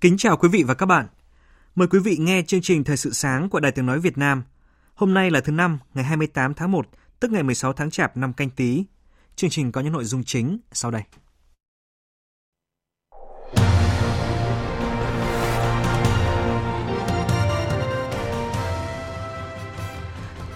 Kính 0.00 0.16
chào 0.16 0.36
quý 0.36 0.48
vị 0.48 0.62
và 0.62 0.74
các 0.74 0.86
bạn. 0.86 1.06
Mời 1.74 1.88
quý 1.88 1.98
vị 1.98 2.16
nghe 2.20 2.42
chương 2.42 2.60
trình 2.60 2.84
Thời 2.84 2.96
sự 2.96 3.12
sáng 3.12 3.48
của 3.48 3.60
Đài 3.60 3.72
Tiếng 3.72 3.86
Nói 3.86 4.00
Việt 4.00 4.18
Nam. 4.18 4.42
Hôm 4.94 5.14
nay 5.14 5.30
là 5.30 5.40
thứ 5.40 5.52
năm, 5.52 5.78
ngày 5.94 6.04
28 6.04 6.54
tháng 6.54 6.72
1, 6.72 6.86
tức 7.20 7.30
ngày 7.30 7.42
16 7.42 7.72
tháng 7.72 7.90
Chạp 7.90 8.16
năm 8.16 8.32
canh 8.32 8.50
tí. 8.50 8.84
Chương 9.36 9.50
trình 9.50 9.72
có 9.72 9.80
những 9.80 9.92
nội 9.92 10.04
dung 10.04 10.24
chính 10.24 10.58
sau 10.72 10.90
đây. 10.90 11.02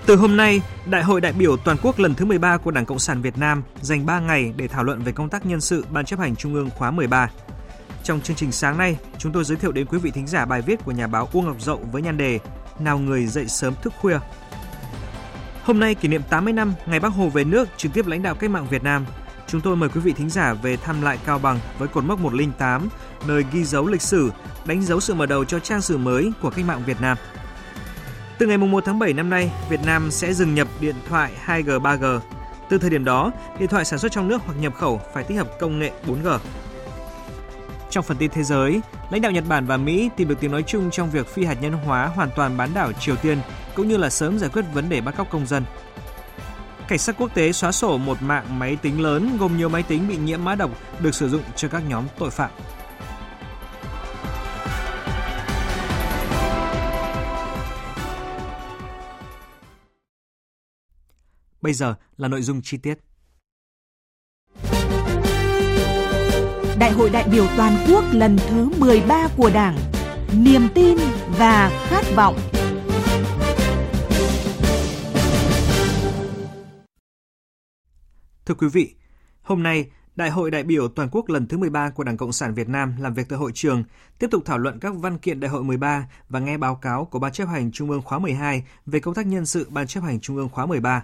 Từ 0.07 0.17
hôm 0.17 0.37
nay, 0.37 0.61
Đại 0.91 1.03
hội 1.03 1.21
đại 1.21 1.33
biểu 1.33 1.57
toàn 1.57 1.77
quốc 1.83 1.99
lần 1.99 2.15
thứ 2.15 2.25
13 2.25 2.57
của 2.57 2.71
Đảng 2.71 2.87
Cộng 2.87 2.99
sản 2.99 3.23
Việt 3.23 3.39
Nam 3.39 3.63
dành 3.81 4.07
3 4.07 4.21
ngày 4.21 4.53
để 4.57 4.69
thảo 4.69 4.85
luận 4.85 5.03
về 5.03 5.13
công 5.13 5.29
tác 5.29 5.47
nhân 5.47 5.61
sự 5.61 5.85
Ban 5.91 6.05
chấp 6.05 6.19
hành 6.19 6.37
Trung 6.37 6.55
ương 6.55 6.71
khóa 6.71 6.91
13. 6.91 7.31
Trong 8.05 8.21
chương 8.21 8.37
trình 8.37 8.53
sáng 8.53 8.79
nay, 8.79 8.97
chúng 9.19 9.33
tôi 9.33 9.45
giới 9.45 9.57
thiệu 9.57 9.73
đến 9.73 9.87
quý 9.87 9.99
vị 9.99 10.11
thính 10.11 10.27
giả 10.27 10.45
bài 10.45 10.63
viết 10.63 10.85
của 10.85 10.93
nhà 10.93 11.07
báo 11.07 11.29
Uông 11.33 11.45
Ngọc 11.45 11.61
Dậu 11.61 11.81
với 11.93 12.03
nhan 12.03 12.17
đề 12.17 12.39
Nào 12.79 12.99
người 12.99 13.27
dậy 13.27 13.49
sớm 13.49 13.75
thức 13.83 13.93
khuya. 14.01 14.19
Hôm 15.65 15.81
nay 15.81 15.95
kỷ 15.95 16.09
niệm 16.09 16.23
80 16.31 16.53
năm 16.53 16.75
ngày 16.87 17.01
Bác 17.01 17.09
Hồ 17.09 17.29
về 17.29 17.45
nước 17.45 17.69
trực 17.77 17.93
tiếp 17.93 18.07
lãnh 18.07 18.23
đạo 18.23 18.35
cách 18.35 18.51
mạng 18.51 18.67
Việt 18.71 18.83
Nam. 18.83 19.07
Chúng 19.47 19.61
tôi 19.61 19.77
mời 19.77 19.89
quý 19.89 20.01
vị 20.01 20.13
thính 20.13 20.31
giả 20.31 20.55
về 20.55 20.77
thăm 20.77 21.03
lại 21.03 21.19
Cao 21.27 21.39
Bằng 21.39 21.59
với 21.79 21.89
cột 21.89 22.05
mốc 22.05 22.21
108, 22.21 22.89
nơi 23.27 23.45
ghi 23.53 23.65
dấu 23.65 23.87
lịch 23.87 24.03
sử, 24.03 24.31
đánh 24.65 24.83
dấu 24.83 25.01
sự 25.01 25.15
mở 25.15 25.27
đầu 25.27 25.45
cho 25.45 25.59
trang 25.59 25.81
sử 25.81 25.99
mới 25.99 26.33
của 26.43 26.51
cách 26.51 26.65
mạng 26.65 26.83
Việt 26.87 27.01
Nam. 27.01 27.17
Từ 28.39 28.47
ngày 28.47 28.59
1 28.59 28.85
tháng 28.87 28.99
7 28.99 29.13
năm 29.13 29.31
nay, 29.31 29.53
Việt 29.69 29.81
Nam 29.87 30.11
sẽ 30.11 30.33
dừng 30.33 30.55
nhập 30.55 30.69
điện 30.81 30.95
thoại 31.09 31.33
2G, 31.47 31.81
3G. 31.81 32.21
Từ 32.69 32.79
thời 32.79 32.91
điểm 32.91 33.05
đó, 33.05 33.33
điện 33.59 33.69
thoại 33.69 33.85
sản 33.85 33.99
xuất 33.99 34.13
trong 34.13 34.29
nước 34.29 34.43
hoặc 34.47 34.55
nhập 34.61 34.75
khẩu 34.75 35.01
phải 35.15 35.25
tích 35.25 35.39
hợp 35.39 35.49
công 35.61 35.79
nghệ 35.79 35.93
4G. 36.07 36.39
Trong 37.93 38.05
phần 38.05 38.17
tin 38.17 38.31
thế 38.31 38.43
giới, 38.43 38.81
lãnh 39.11 39.21
đạo 39.21 39.33
Nhật 39.33 39.45
Bản 39.49 39.67
và 39.67 39.77
Mỹ 39.77 40.11
tìm 40.17 40.29
được 40.29 40.41
tiếng 40.41 40.51
nói 40.51 40.63
chung 40.67 40.91
trong 40.91 41.11
việc 41.11 41.27
phi 41.27 41.45
hạt 41.45 41.55
nhân 41.61 41.73
hóa 41.73 42.07
hoàn 42.07 42.31
toàn 42.37 42.57
bán 42.57 42.75
đảo 42.75 42.93
Triều 42.93 43.17
Tiên, 43.17 43.39
cũng 43.75 43.89
như 43.89 43.97
là 43.97 44.11
sớm 44.11 44.39
giải 44.39 44.51
quyết 44.51 44.65
vấn 44.73 44.89
đề 44.89 45.01
bắt 45.01 45.17
cóc 45.17 45.31
công 45.31 45.47
dân. 45.47 45.65
Cảnh 46.89 46.99
sát 46.99 47.17
quốc 47.19 47.35
tế 47.35 47.53
xóa 47.53 47.73
sổ 47.73 47.99
một 47.99 48.23
mạng 48.23 48.59
máy 48.59 48.77
tính 48.77 49.01
lớn 49.01 49.37
gồm 49.41 49.57
nhiều 49.57 49.69
máy 49.69 49.83
tính 49.83 50.09
bị 50.09 50.17
nhiễm 50.17 50.45
mã 50.45 50.55
độc 50.55 50.71
được 51.01 51.15
sử 51.15 51.29
dụng 51.29 51.43
cho 51.57 51.69
các 51.69 51.83
nhóm 51.89 52.05
tội 52.19 52.31
phạm. 52.31 52.51
Bây 61.63 61.73
giờ 61.73 61.95
là 62.17 62.29
nội 62.29 62.43
dung 62.43 62.61
chi 62.63 62.77
tiết. 62.77 62.99
Đại 66.83 66.93
hội 66.93 67.11
đại 67.11 67.29
biểu 67.33 67.47
toàn 67.57 67.85
quốc 67.89 68.05
lần 68.13 68.37
thứ 68.49 68.69
13 68.79 69.29
của 69.37 69.51
Đảng. 69.55 69.77
Niềm 70.37 70.63
tin 70.75 70.99
và 71.39 71.87
khát 71.89 72.05
vọng. 72.17 72.37
Thưa 78.47 78.55
quý 78.55 78.69
vị, 78.69 78.95
hôm 79.43 79.63
nay 79.63 79.91
Đại 80.17 80.31
hội 80.31 80.51
đại 80.51 80.63
biểu 80.63 80.89
toàn 80.89 81.09
quốc 81.13 81.29
lần 81.29 81.47
thứ 81.47 81.59
13 81.59 81.91
của 81.91 82.05
Đảng 82.05 82.17
Cộng 82.17 82.33
sản 82.33 82.55
Việt 82.55 82.69
Nam 82.69 82.95
làm 82.99 83.15
việc 83.15 83.29
tại 83.29 83.39
hội 83.39 83.53
trường, 83.55 83.85
tiếp 84.19 84.29
tục 84.31 84.43
thảo 84.45 84.59
luận 84.59 84.79
các 84.81 84.95
văn 84.97 85.19
kiện 85.19 85.41
đại 85.41 85.51
hội 85.51 85.65
13 85.65 86.07
và 86.29 86.41
nghe 86.41 86.59
báo 86.59 86.75
cáo 86.75 87.05
của 87.05 87.19
Ban 87.19 87.33
chấp 87.33 87.49
hành 87.49 87.73
Trung 87.73 87.91
ương 87.91 88.03
khóa 88.03 88.19
12 88.19 88.65
về 88.87 89.01
công 89.01 89.15
tác 89.15 89.27
nhân 89.27 89.47
sự 89.47 89.67
Ban 89.71 89.87
chấp 89.87 90.01
hành 90.01 90.21
Trung 90.21 90.37
ương 90.37 90.49
khóa 90.49 90.67
13. 90.67 91.03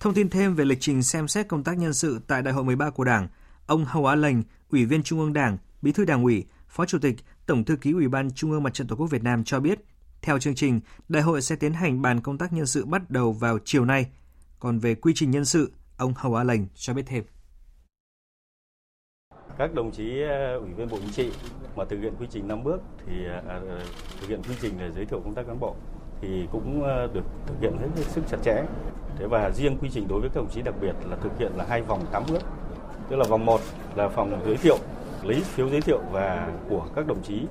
Thông 0.00 0.14
tin 0.14 0.30
thêm 0.30 0.54
về 0.54 0.64
lịch 0.64 0.80
trình 0.80 1.02
xem 1.02 1.28
xét 1.28 1.48
công 1.48 1.64
tác 1.64 1.78
nhân 1.78 1.94
sự 1.94 2.20
tại 2.26 2.42
Đại 2.42 2.54
hội 2.54 2.64
13 2.64 2.90
của 2.90 3.04
Đảng, 3.04 3.28
ông 3.68 3.84
Hầu 3.84 4.06
Á 4.06 4.14
Lành, 4.14 4.42
Ủy 4.70 4.84
viên 4.84 5.02
Trung 5.02 5.20
ương 5.20 5.32
Đảng, 5.32 5.58
Bí 5.82 5.92
thư 5.92 6.04
Đảng 6.04 6.22
ủy, 6.22 6.44
Phó 6.68 6.84
Chủ 6.84 6.98
tịch, 6.98 7.16
Tổng 7.46 7.64
thư 7.64 7.76
ký 7.76 7.92
Ủy 7.92 8.08
ban 8.08 8.30
Trung 8.30 8.50
ương 8.50 8.62
Mặt 8.62 8.74
trận 8.74 8.86
Tổ 8.86 8.96
quốc 8.96 9.06
Việt 9.06 9.22
Nam 9.22 9.44
cho 9.44 9.60
biết, 9.60 9.78
theo 10.22 10.38
chương 10.38 10.54
trình, 10.54 10.80
đại 11.08 11.22
hội 11.22 11.42
sẽ 11.42 11.56
tiến 11.56 11.72
hành 11.72 12.02
bàn 12.02 12.20
công 12.20 12.38
tác 12.38 12.52
nhân 12.52 12.66
sự 12.66 12.86
bắt 12.86 13.10
đầu 13.10 13.32
vào 13.32 13.58
chiều 13.64 13.84
nay. 13.84 14.06
Còn 14.58 14.78
về 14.78 14.94
quy 14.94 15.12
trình 15.16 15.30
nhân 15.30 15.44
sự, 15.44 15.72
ông 15.96 16.14
Hầu 16.16 16.34
Á 16.34 16.44
Lành 16.44 16.66
cho 16.74 16.94
biết 16.94 17.02
thêm. 17.06 17.24
Các 19.58 19.74
đồng 19.74 19.92
chí 19.92 20.22
ờ, 20.22 20.58
Ủy 20.58 20.70
viên 20.76 20.88
Bộ 20.88 20.98
Chính 21.00 21.12
trị 21.12 21.30
mà 21.76 21.84
thực 21.84 22.00
hiện 22.00 22.14
quy 22.20 22.26
trình 22.30 22.48
5 22.48 22.64
bước 22.64 22.80
thì 23.06 23.12
à, 23.48 23.60
thực 24.20 24.28
hiện 24.28 24.42
quy 24.42 24.54
trình 24.60 24.74
để 24.78 24.90
giới 24.94 25.04
thiệu 25.04 25.20
công 25.24 25.34
tác 25.34 25.46
cán 25.46 25.60
bộ 25.60 25.76
thì 26.20 26.46
cũng 26.52 26.82
được 27.14 27.24
thực 27.46 27.54
hiện 27.60 27.78
hết 27.78 28.04
sức 28.08 28.24
chặt 28.28 28.38
chẽ. 28.44 28.62
Thế 29.18 29.26
và 29.26 29.50
riêng 29.50 29.78
quy 29.80 29.88
trình 29.92 30.08
đối 30.08 30.20
với 30.20 30.28
các 30.28 30.36
đồng 30.36 30.50
chí 30.50 30.62
đặc 30.62 30.74
biệt 30.80 30.94
là 31.04 31.16
thực 31.16 31.38
hiện 31.38 31.52
là 31.56 31.64
hai 31.68 31.82
vòng 31.82 32.06
8 32.12 32.22
bước 32.28 32.42
tức 33.08 33.16
là 33.16 33.24
vòng 33.28 33.46
1 33.46 33.60
là 33.94 34.08
phòng 34.08 34.40
giới 34.46 34.56
thiệu 34.56 34.76
lấy 35.22 35.40
phiếu 35.40 35.68
giới 35.68 35.80
thiệu 35.80 36.00
và 36.12 36.48
của 36.70 36.82
các 36.96 37.06
đồng 37.06 37.22
chí 37.22 37.46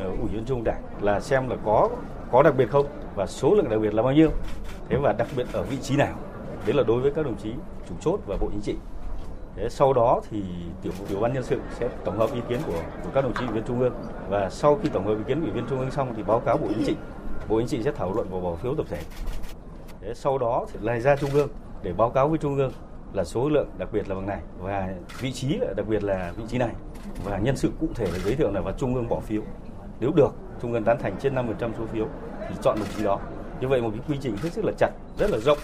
ờ, 0.00 0.06
ủy 0.20 0.28
viên 0.32 0.44
trung 0.44 0.64
đảng 0.64 0.82
là 1.00 1.20
xem 1.20 1.48
là 1.48 1.56
có 1.64 1.88
có 2.32 2.42
đặc 2.42 2.54
biệt 2.56 2.70
không 2.70 2.86
và 3.14 3.26
số 3.26 3.54
lượng 3.54 3.68
đặc 3.70 3.80
biệt 3.80 3.94
là 3.94 4.02
bao 4.02 4.12
nhiêu. 4.12 4.30
Thế 4.88 4.96
và 4.96 5.12
đặc 5.12 5.28
biệt 5.36 5.46
ở 5.52 5.62
vị 5.62 5.76
trí 5.82 5.96
nào. 5.96 6.14
Đấy 6.66 6.74
là 6.76 6.82
đối 6.82 7.00
với 7.00 7.10
các 7.10 7.24
đồng 7.24 7.36
chí 7.36 7.52
chủ 7.88 7.94
chốt 8.00 8.20
và 8.26 8.36
bộ 8.40 8.48
chính 8.50 8.60
trị. 8.60 8.76
Thế 9.56 9.68
sau 9.68 9.92
đó 9.92 10.20
thì 10.30 10.42
tiểu 10.82 10.92
tiểu 11.08 11.20
ban 11.20 11.32
nhân 11.32 11.42
sự 11.42 11.60
sẽ 11.78 11.88
tổng 12.04 12.18
hợp 12.18 12.34
ý 12.34 12.40
kiến 12.48 12.58
của, 12.66 12.80
của 13.04 13.10
các 13.14 13.20
đồng 13.20 13.34
chí 13.34 13.46
ủy 13.46 13.54
viên 13.54 13.64
trung 13.64 13.80
ương. 13.80 13.94
Và 14.28 14.50
sau 14.50 14.78
khi 14.82 14.88
tổng 14.88 15.06
hợp 15.06 15.14
ý 15.14 15.22
kiến 15.26 15.40
ủy 15.40 15.50
viên 15.50 15.66
trung 15.70 15.78
ương 15.78 15.90
xong 15.90 16.14
thì 16.16 16.22
báo 16.22 16.40
cáo 16.40 16.56
bộ 16.56 16.66
chính 16.68 16.84
trị. 16.86 16.96
Bộ 17.48 17.58
chính 17.58 17.68
trị 17.68 17.82
sẽ 17.82 17.92
thảo 17.92 18.12
luận 18.14 18.26
và 18.30 18.40
bỏ 18.40 18.54
phiếu 18.54 18.74
tập 18.74 18.86
thể. 18.90 19.00
Thế 20.00 20.14
sau 20.14 20.38
đó 20.38 20.66
thì 20.72 20.78
lại 20.82 21.00
ra 21.00 21.16
trung 21.16 21.30
ương 21.30 21.48
để 21.82 21.92
báo 21.92 22.10
cáo 22.10 22.28
với 22.28 22.38
trung 22.38 22.56
ương 22.56 22.72
là 23.12 23.24
số 23.24 23.48
lượng 23.48 23.68
đặc 23.78 23.88
biệt 23.92 24.08
là 24.08 24.14
bằng 24.14 24.26
này 24.26 24.40
và 24.58 24.94
vị 25.20 25.32
trí 25.32 25.48
là 25.48 25.72
đặc 25.76 25.86
biệt 25.88 26.04
là 26.04 26.32
vị 26.36 26.44
trí 26.48 26.58
này 26.58 26.74
và 27.24 27.38
nhân 27.38 27.56
sự 27.56 27.70
cụ 27.80 27.88
thể 27.94 28.06
là 28.12 28.18
giới 28.18 28.36
thiệu 28.36 28.50
là 28.50 28.60
và 28.60 28.72
trung 28.72 28.94
ương 28.94 29.08
bỏ 29.08 29.20
phiếu. 29.20 29.42
Nếu 30.00 30.12
được 30.12 30.30
trung 30.62 30.72
ương 30.72 30.84
tán 30.84 30.98
thành 31.02 31.16
trên 31.20 31.34
5% 31.34 31.72
số 31.78 31.86
phiếu 31.92 32.08
thì 32.48 32.54
chọn 32.62 32.78
đồng 32.78 32.88
chí 32.96 33.04
đó. 33.04 33.20
Như 33.60 33.68
vậy 33.68 33.82
một 33.82 33.90
cái 33.90 34.00
quy 34.08 34.16
trình 34.20 34.36
hết 34.36 34.52
sức 34.52 34.64
là 34.64 34.72
chặt 34.78 34.90
rất 35.18 35.30
là 35.30 35.38
rộng. 35.38 35.58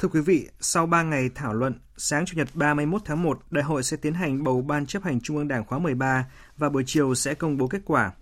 Thưa 0.00 0.08
quý 0.08 0.20
vị, 0.20 0.48
sau 0.60 0.86
3 0.86 1.02
ngày 1.02 1.30
thảo 1.34 1.54
luận, 1.54 1.74
sáng 1.96 2.24
Chủ 2.26 2.36
nhật 2.36 2.48
31 2.54 3.02
tháng 3.04 3.22
1, 3.22 3.38
đại 3.50 3.64
hội 3.64 3.82
sẽ 3.82 3.96
tiến 3.96 4.14
hành 4.14 4.44
bầu 4.44 4.62
Ban 4.62 4.86
chấp 4.86 5.02
hành 5.02 5.20
Trung 5.20 5.36
ương 5.36 5.48
Đảng 5.48 5.64
khóa 5.64 5.78
13 5.78 6.26
và 6.56 6.68
buổi 6.68 6.82
chiều 6.86 7.14
sẽ 7.14 7.34
công 7.34 7.56
bố 7.56 7.66
kết 7.66 7.80
quả. 7.84 8.12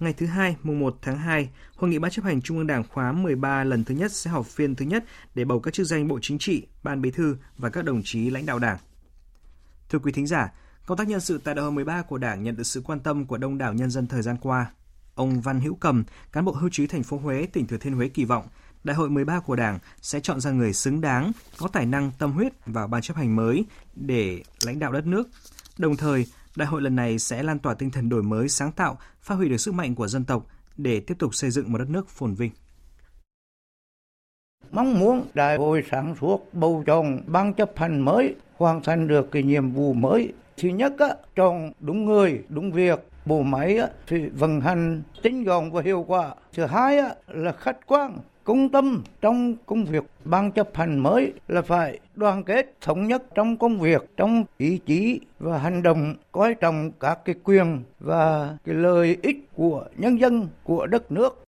Ngày 0.00 0.12
thứ 0.12 0.26
hai, 0.26 0.56
mùng 0.62 0.78
1 0.78 0.98
tháng 1.02 1.18
2, 1.18 1.50
Hội 1.76 1.90
nghị 1.90 1.98
Ban 1.98 2.10
chấp 2.10 2.24
hành 2.24 2.42
Trung 2.42 2.58
ương 2.58 2.66
Đảng 2.66 2.84
khóa 2.88 3.12
13 3.12 3.64
lần 3.64 3.84
thứ 3.84 3.94
nhất 3.94 4.12
sẽ 4.12 4.30
họp 4.30 4.46
phiên 4.46 4.74
thứ 4.74 4.84
nhất 4.84 5.04
để 5.34 5.44
bầu 5.44 5.60
các 5.60 5.74
chức 5.74 5.86
danh 5.86 6.08
Bộ 6.08 6.18
Chính 6.22 6.38
trị, 6.38 6.66
Ban 6.82 7.02
Bí 7.02 7.10
thư 7.10 7.36
và 7.58 7.70
các 7.70 7.84
đồng 7.84 8.02
chí 8.04 8.30
lãnh 8.30 8.46
đạo 8.46 8.58
Đảng. 8.58 8.78
Thưa 9.88 9.98
quý 9.98 10.12
thính 10.12 10.26
giả, 10.26 10.52
công 10.86 10.98
tác 10.98 11.08
nhân 11.08 11.20
sự 11.20 11.40
tại 11.44 11.54
đại 11.54 11.62
hội 11.62 11.72
13 11.72 12.02
của 12.02 12.18
Đảng 12.18 12.42
nhận 12.42 12.56
được 12.56 12.66
sự 12.66 12.80
quan 12.84 13.00
tâm 13.00 13.26
của 13.26 13.38
đông 13.38 13.58
đảo 13.58 13.74
nhân 13.74 13.90
dân 13.90 14.06
thời 14.06 14.22
gian 14.22 14.36
qua. 14.36 14.70
Ông 15.14 15.40
Văn 15.40 15.60
Hữu 15.60 15.74
Cầm, 15.74 16.04
cán 16.32 16.44
bộ 16.44 16.52
hưu 16.52 16.70
trí 16.72 16.86
thành 16.86 17.02
phố 17.02 17.18
Huế, 17.18 17.46
tỉnh 17.46 17.66
Thừa 17.66 17.78
Thiên 17.78 17.94
Huế 17.94 18.08
kỳ 18.08 18.24
vọng 18.24 18.46
Đại 18.84 18.96
hội 18.96 19.10
13 19.10 19.40
của 19.40 19.56
Đảng 19.56 19.78
sẽ 20.02 20.20
chọn 20.20 20.40
ra 20.40 20.50
người 20.50 20.72
xứng 20.72 21.00
đáng, 21.00 21.32
có 21.58 21.68
tài 21.68 21.86
năng, 21.86 22.10
tâm 22.18 22.32
huyết 22.32 22.52
vào 22.66 22.88
ban 22.88 23.02
chấp 23.02 23.16
hành 23.16 23.36
mới 23.36 23.64
để 23.94 24.42
lãnh 24.64 24.78
đạo 24.78 24.92
đất 24.92 25.06
nước. 25.06 25.28
Đồng 25.78 25.96
thời, 25.96 26.26
Đại 26.56 26.68
hội 26.68 26.82
lần 26.82 26.96
này 26.96 27.18
sẽ 27.18 27.42
lan 27.42 27.58
tỏa 27.58 27.74
tinh 27.74 27.90
thần 27.90 28.08
đổi 28.08 28.22
mới, 28.22 28.48
sáng 28.48 28.72
tạo, 28.72 28.98
phát 29.20 29.34
huy 29.34 29.48
được 29.48 29.56
sức 29.56 29.74
mạnh 29.74 29.94
của 29.94 30.08
dân 30.08 30.24
tộc 30.24 30.46
để 30.76 31.00
tiếp 31.00 31.14
tục 31.18 31.34
xây 31.34 31.50
dựng 31.50 31.72
một 31.72 31.78
đất 31.78 31.88
nước 31.88 32.08
phồn 32.08 32.34
vinh. 32.34 32.50
Mong 34.70 34.98
muốn 34.98 35.26
đại 35.34 35.56
hội 35.56 35.84
sáng 35.90 36.14
suốt 36.20 36.54
bầu 36.54 36.84
chọn 36.86 37.20
ban 37.26 37.54
chấp 37.54 37.70
hành 37.76 38.00
mới 38.00 38.34
hoàn 38.56 38.82
thành 38.82 39.08
được 39.08 39.30
cái 39.30 39.42
nhiệm 39.42 39.70
vụ 39.70 39.92
mới. 39.92 40.32
Thứ 40.56 40.68
nhất, 40.68 40.92
á, 40.98 41.08
chọn 41.36 41.72
đúng 41.80 42.04
người, 42.04 42.42
đúng 42.48 42.72
việc, 42.72 43.08
bộ 43.26 43.42
máy 43.42 43.76
á, 43.76 43.88
thì 44.06 44.28
vận 44.28 44.60
hành 44.60 45.02
tinh 45.22 45.44
gọn 45.44 45.70
và 45.70 45.82
hiệu 45.82 46.04
quả. 46.08 46.34
Thứ 46.52 46.66
hai 46.66 46.98
á, 46.98 47.14
là 47.26 47.52
khách 47.52 47.86
quan, 47.86 48.18
công 48.44 48.68
tâm 48.68 49.02
trong 49.20 49.56
công 49.66 49.84
việc 49.84 50.04
ban 50.24 50.52
chấp 50.52 50.68
hành 50.74 50.98
mới 50.98 51.32
là 51.48 51.62
phải 51.62 52.00
đoàn 52.14 52.44
kết 52.44 52.76
thống 52.80 53.06
nhất 53.06 53.22
trong 53.34 53.56
công 53.56 53.80
việc 53.80 54.10
trong 54.16 54.44
ý 54.58 54.80
chí 54.86 55.20
và 55.38 55.58
hành 55.58 55.82
động 55.82 56.14
coi 56.32 56.54
trọng 56.54 56.92
các 57.00 57.18
cái 57.24 57.34
quyền 57.44 57.82
và 58.00 58.56
cái 58.64 58.74
lợi 58.74 59.18
ích 59.22 59.36
của 59.54 59.84
nhân 59.96 60.20
dân 60.20 60.48
của 60.64 60.86
đất 60.86 61.12
nước 61.12 61.44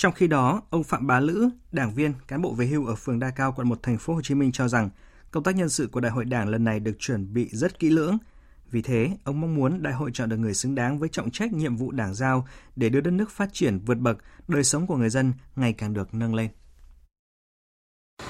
trong 0.00 0.12
khi 0.12 0.26
đó, 0.26 0.62
ông 0.70 0.84
Phạm 0.84 1.06
Bá 1.06 1.20
Lữ, 1.20 1.50
đảng 1.72 1.94
viên, 1.94 2.12
cán 2.28 2.42
bộ 2.42 2.52
về 2.52 2.66
hưu 2.66 2.86
ở 2.86 2.94
phường 2.94 3.18
Đa 3.18 3.30
Cao, 3.30 3.52
quận 3.56 3.68
1 3.68 3.82
thành 3.82 3.98
phố 3.98 4.14
Hồ 4.14 4.20
Chí 4.22 4.34
Minh 4.34 4.52
cho 4.52 4.68
rằng 4.68 4.90
công 5.30 5.42
tác 5.42 5.56
nhân 5.56 5.68
sự 5.68 5.88
của 5.92 6.00
đại 6.00 6.12
hội 6.12 6.24
đảng 6.24 6.48
lần 6.48 6.64
này 6.64 6.80
được 6.80 6.96
chuẩn 6.98 7.34
bị 7.34 7.48
rất 7.52 7.78
kỹ 7.78 7.90
lưỡng. 7.90 8.18
Vì 8.70 8.82
thế, 8.82 9.10
ông 9.24 9.40
mong 9.40 9.54
muốn 9.54 9.82
đại 9.82 9.92
hội 9.92 10.10
chọn 10.14 10.28
được 10.28 10.36
người 10.36 10.54
xứng 10.54 10.74
đáng 10.74 10.98
với 10.98 11.08
trọng 11.08 11.30
trách 11.30 11.52
nhiệm 11.52 11.76
vụ 11.76 11.90
đảng 11.90 12.14
giao 12.14 12.46
để 12.76 12.88
đưa 12.88 13.00
đất 13.00 13.10
nước 13.10 13.30
phát 13.30 13.48
triển 13.52 13.78
vượt 13.86 13.98
bậc, 13.98 14.16
đời 14.48 14.64
sống 14.64 14.86
của 14.86 14.96
người 14.96 15.10
dân 15.10 15.32
ngày 15.56 15.72
càng 15.72 15.94
được 15.94 16.14
nâng 16.14 16.34
lên. 16.34 16.48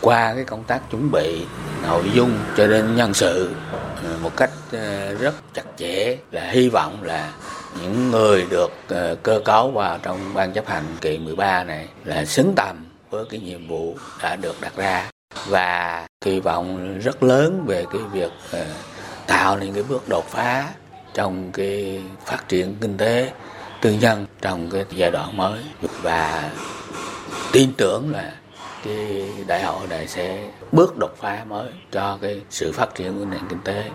Qua 0.00 0.34
cái 0.34 0.44
công 0.44 0.64
tác 0.64 0.90
chuẩn 0.90 1.10
bị 1.12 1.46
nội 1.82 2.04
dung 2.14 2.38
cho 2.56 2.66
đến 2.66 2.96
nhân 2.96 3.14
sự 3.14 3.54
ờ, 4.04 4.18
một 4.22 4.36
cách 4.36 4.50
ờ, 4.72 5.14
rất 5.14 5.34
chặt 5.54 5.64
chẽ 5.76 6.16
là 6.30 6.50
hy 6.50 6.68
vọng 6.68 7.02
là 7.02 7.34
những 7.80 8.10
người 8.10 8.46
được 8.50 8.70
ờ, 8.88 9.16
cơ 9.22 9.40
cấu 9.44 9.70
vào 9.70 9.98
trong 10.02 10.34
ban 10.34 10.52
chấp 10.52 10.66
hành 10.66 10.84
kỳ 11.00 11.18
13 11.18 11.64
này 11.64 11.88
là 12.04 12.24
xứng 12.24 12.52
tầm 12.56 12.86
với 13.10 13.24
cái 13.30 13.40
nhiệm 13.40 13.68
vụ 13.68 13.96
đã 14.22 14.36
được 14.36 14.60
đặt 14.60 14.76
ra 14.76 15.10
và 15.48 16.06
kỳ 16.20 16.40
vọng 16.40 16.98
rất 16.98 17.22
lớn 17.22 17.64
về 17.66 17.84
cái 17.92 18.02
việc 18.12 18.32
tạo 19.30 19.58
nên 19.58 19.74
cái 19.74 19.82
bước 19.88 20.08
đột 20.08 20.24
phá 20.28 20.74
trong 21.14 21.52
cái 21.52 22.02
phát 22.26 22.48
triển 22.48 22.76
kinh 22.80 22.96
tế 22.96 23.32
tư 23.82 23.92
nhân 23.92 24.26
trong 24.40 24.70
cái 24.70 24.84
giai 24.90 25.10
đoạn 25.10 25.36
mới 25.36 25.64
và 26.02 26.52
tin 27.52 27.70
tưởng 27.76 28.10
là 28.10 28.34
cái 28.84 29.28
đại 29.46 29.62
hội 29.62 29.86
này 29.86 30.08
sẽ 30.08 30.50
bước 30.72 30.98
đột 30.98 31.14
phá 31.18 31.44
mới 31.48 31.72
cho 31.92 32.18
cái 32.22 32.40
sự 32.50 32.72
phát 32.72 32.94
triển 32.94 33.18
của 33.18 33.24
nền 33.24 33.40
kinh 33.48 33.58
tế. 33.64 33.90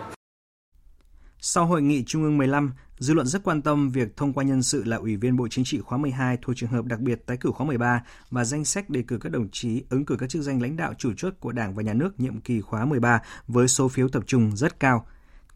Sau 1.38 1.66
hội 1.66 1.82
nghị 1.82 2.04
Trung 2.06 2.22
ương 2.22 2.38
15, 2.38 2.72
Dư 2.98 3.14
luận 3.14 3.26
rất 3.26 3.44
quan 3.44 3.62
tâm 3.62 3.90
việc 3.90 4.16
thông 4.16 4.32
qua 4.32 4.44
nhân 4.44 4.62
sự 4.62 4.84
là 4.84 4.96
Ủy 4.96 5.16
viên 5.16 5.36
Bộ 5.36 5.48
Chính 5.50 5.64
trị 5.64 5.80
khóa 5.80 5.98
12 5.98 6.38
thuộc 6.42 6.56
trường 6.56 6.70
hợp 6.70 6.84
đặc 6.84 7.00
biệt 7.00 7.26
tái 7.26 7.36
cử 7.36 7.50
khóa 7.54 7.66
13 7.66 8.02
và 8.30 8.44
danh 8.44 8.64
sách 8.64 8.90
đề 8.90 9.02
cử 9.02 9.18
các 9.18 9.32
đồng 9.32 9.48
chí 9.52 9.82
ứng 9.90 10.04
cử 10.04 10.16
các 10.20 10.30
chức 10.30 10.42
danh 10.42 10.62
lãnh 10.62 10.76
đạo 10.76 10.94
chủ 10.98 11.12
chốt 11.16 11.34
của 11.40 11.52
Đảng 11.52 11.74
và 11.74 11.82
Nhà 11.82 11.92
nước 11.92 12.20
nhiệm 12.20 12.40
kỳ 12.40 12.60
khóa 12.60 12.84
13 12.84 13.20
với 13.46 13.68
số 13.68 13.88
phiếu 13.88 14.08
tập 14.08 14.22
trung 14.26 14.56
rất 14.56 14.80
cao. 14.80 15.06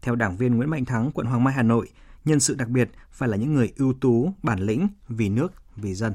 Theo 0.01 0.15
đảng 0.15 0.37
viên 0.37 0.55
Nguyễn 0.55 0.69
Mạnh 0.69 0.85
Thắng, 0.85 1.11
quận 1.11 1.27
Hoàng 1.27 1.43
Mai, 1.43 1.53
Hà 1.53 1.63
Nội, 1.63 1.89
nhân 2.25 2.39
sự 2.39 2.55
đặc 2.55 2.69
biệt 2.69 2.89
phải 3.11 3.29
là 3.29 3.37
những 3.37 3.53
người 3.53 3.73
ưu 3.77 3.93
tú, 4.01 4.33
bản 4.43 4.59
lĩnh, 4.59 4.87
vì 5.07 5.29
nước, 5.29 5.53
vì 5.75 5.93
dân. 5.93 6.13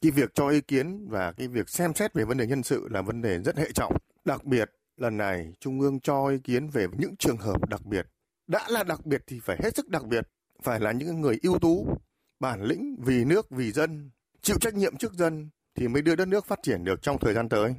Cái 0.00 0.10
việc 0.10 0.34
cho 0.34 0.48
ý 0.48 0.60
kiến 0.60 1.08
và 1.08 1.32
cái 1.32 1.48
việc 1.48 1.68
xem 1.68 1.94
xét 1.94 2.14
về 2.14 2.24
vấn 2.24 2.36
đề 2.36 2.46
nhân 2.46 2.62
sự 2.62 2.88
là 2.90 3.02
vấn 3.02 3.22
đề 3.22 3.38
rất 3.38 3.58
hệ 3.58 3.72
trọng. 3.72 3.96
Đặc 4.24 4.44
biệt 4.44 4.70
lần 4.96 5.16
này 5.16 5.52
Trung 5.60 5.80
ương 5.80 6.00
cho 6.00 6.28
ý 6.28 6.38
kiến 6.38 6.68
về 6.68 6.86
những 6.98 7.16
trường 7.16 7.36
hợp 7.36 7.68
đặc 7.68 7.86
biệt 7.86 8.06
đã 8.46 8.66
là 8.68 8.84
đặc 8.84 9.06
biệt 9.06 9.22
thì 9.26 9.40
phải 9.40 9.56
hết 9.62 9.76
sức 9.76 9.88
đặc 9.88 10.04
biệt, 10.06 10.28
phải 10.62 10.80
là 10.80 10.92
những 10.92 11.20
người 11.20 11.38
ưu 11.42 11.58
tú, 11.58 11.98
bản 12.40 12.62
lĩnh 12.62 12.96
vì 12.98 13.24
nước, 13.24 13.50
vì 13.50 13.72
dân, 13.72 14.10
chịu 14.42 14.56
trách 14.60 14.74
nhiệm 14.74 14.96
trước 14.96 15.12
dân 15.12 15.50
thì 15.74 15.88
mới 15.88 16.02
đưa 16.02 16.16
đất 16.16 16.28
nước 16.28 16.46
phát 16.46 16.58
triển 16.62 16.84
được 16.84 17.02
trong 17.02 17.18
thời 17.18 17.34
gian 17.34 17.48
tới. 17.48 17.74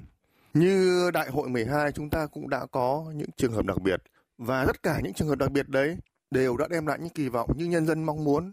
Như 0.56 1.12
đại 1.14 1.30
hội 1.30 1.50
12 1.50 1.92
chúng 1.92 2.10
ta 2.10 2.26
cũng 2.26 2.50
đã 2.50 2.66
có 2.72 3.06
những 3.16 3.30
trường 3.38 3.54
hợp 3.54 3.66
đặc 3.66 3.82
biệt 3.82 4.02
và 4.38 4.66
tất 4.66 4.84
cả 4.84 5.00
những 5.04 5.14
trường 5.14 5.28
hợp 5.28 5.36
đặc 5.36 5.52
biệt 5.52 5.70
đấy 5.70 5.98
đều 6.32 6.58
đã 6.58 6.68
đem 6.70 6.86
lại 6.86 7.00
những 7.02 7.10
kỳ 7.10 7.30
vọng 7.30 7.50
như 7.56 7.66
nhân 7.66 7.86
dân 7.86 8.04
mong 8.04 8.24
muốn. 8.24 8.52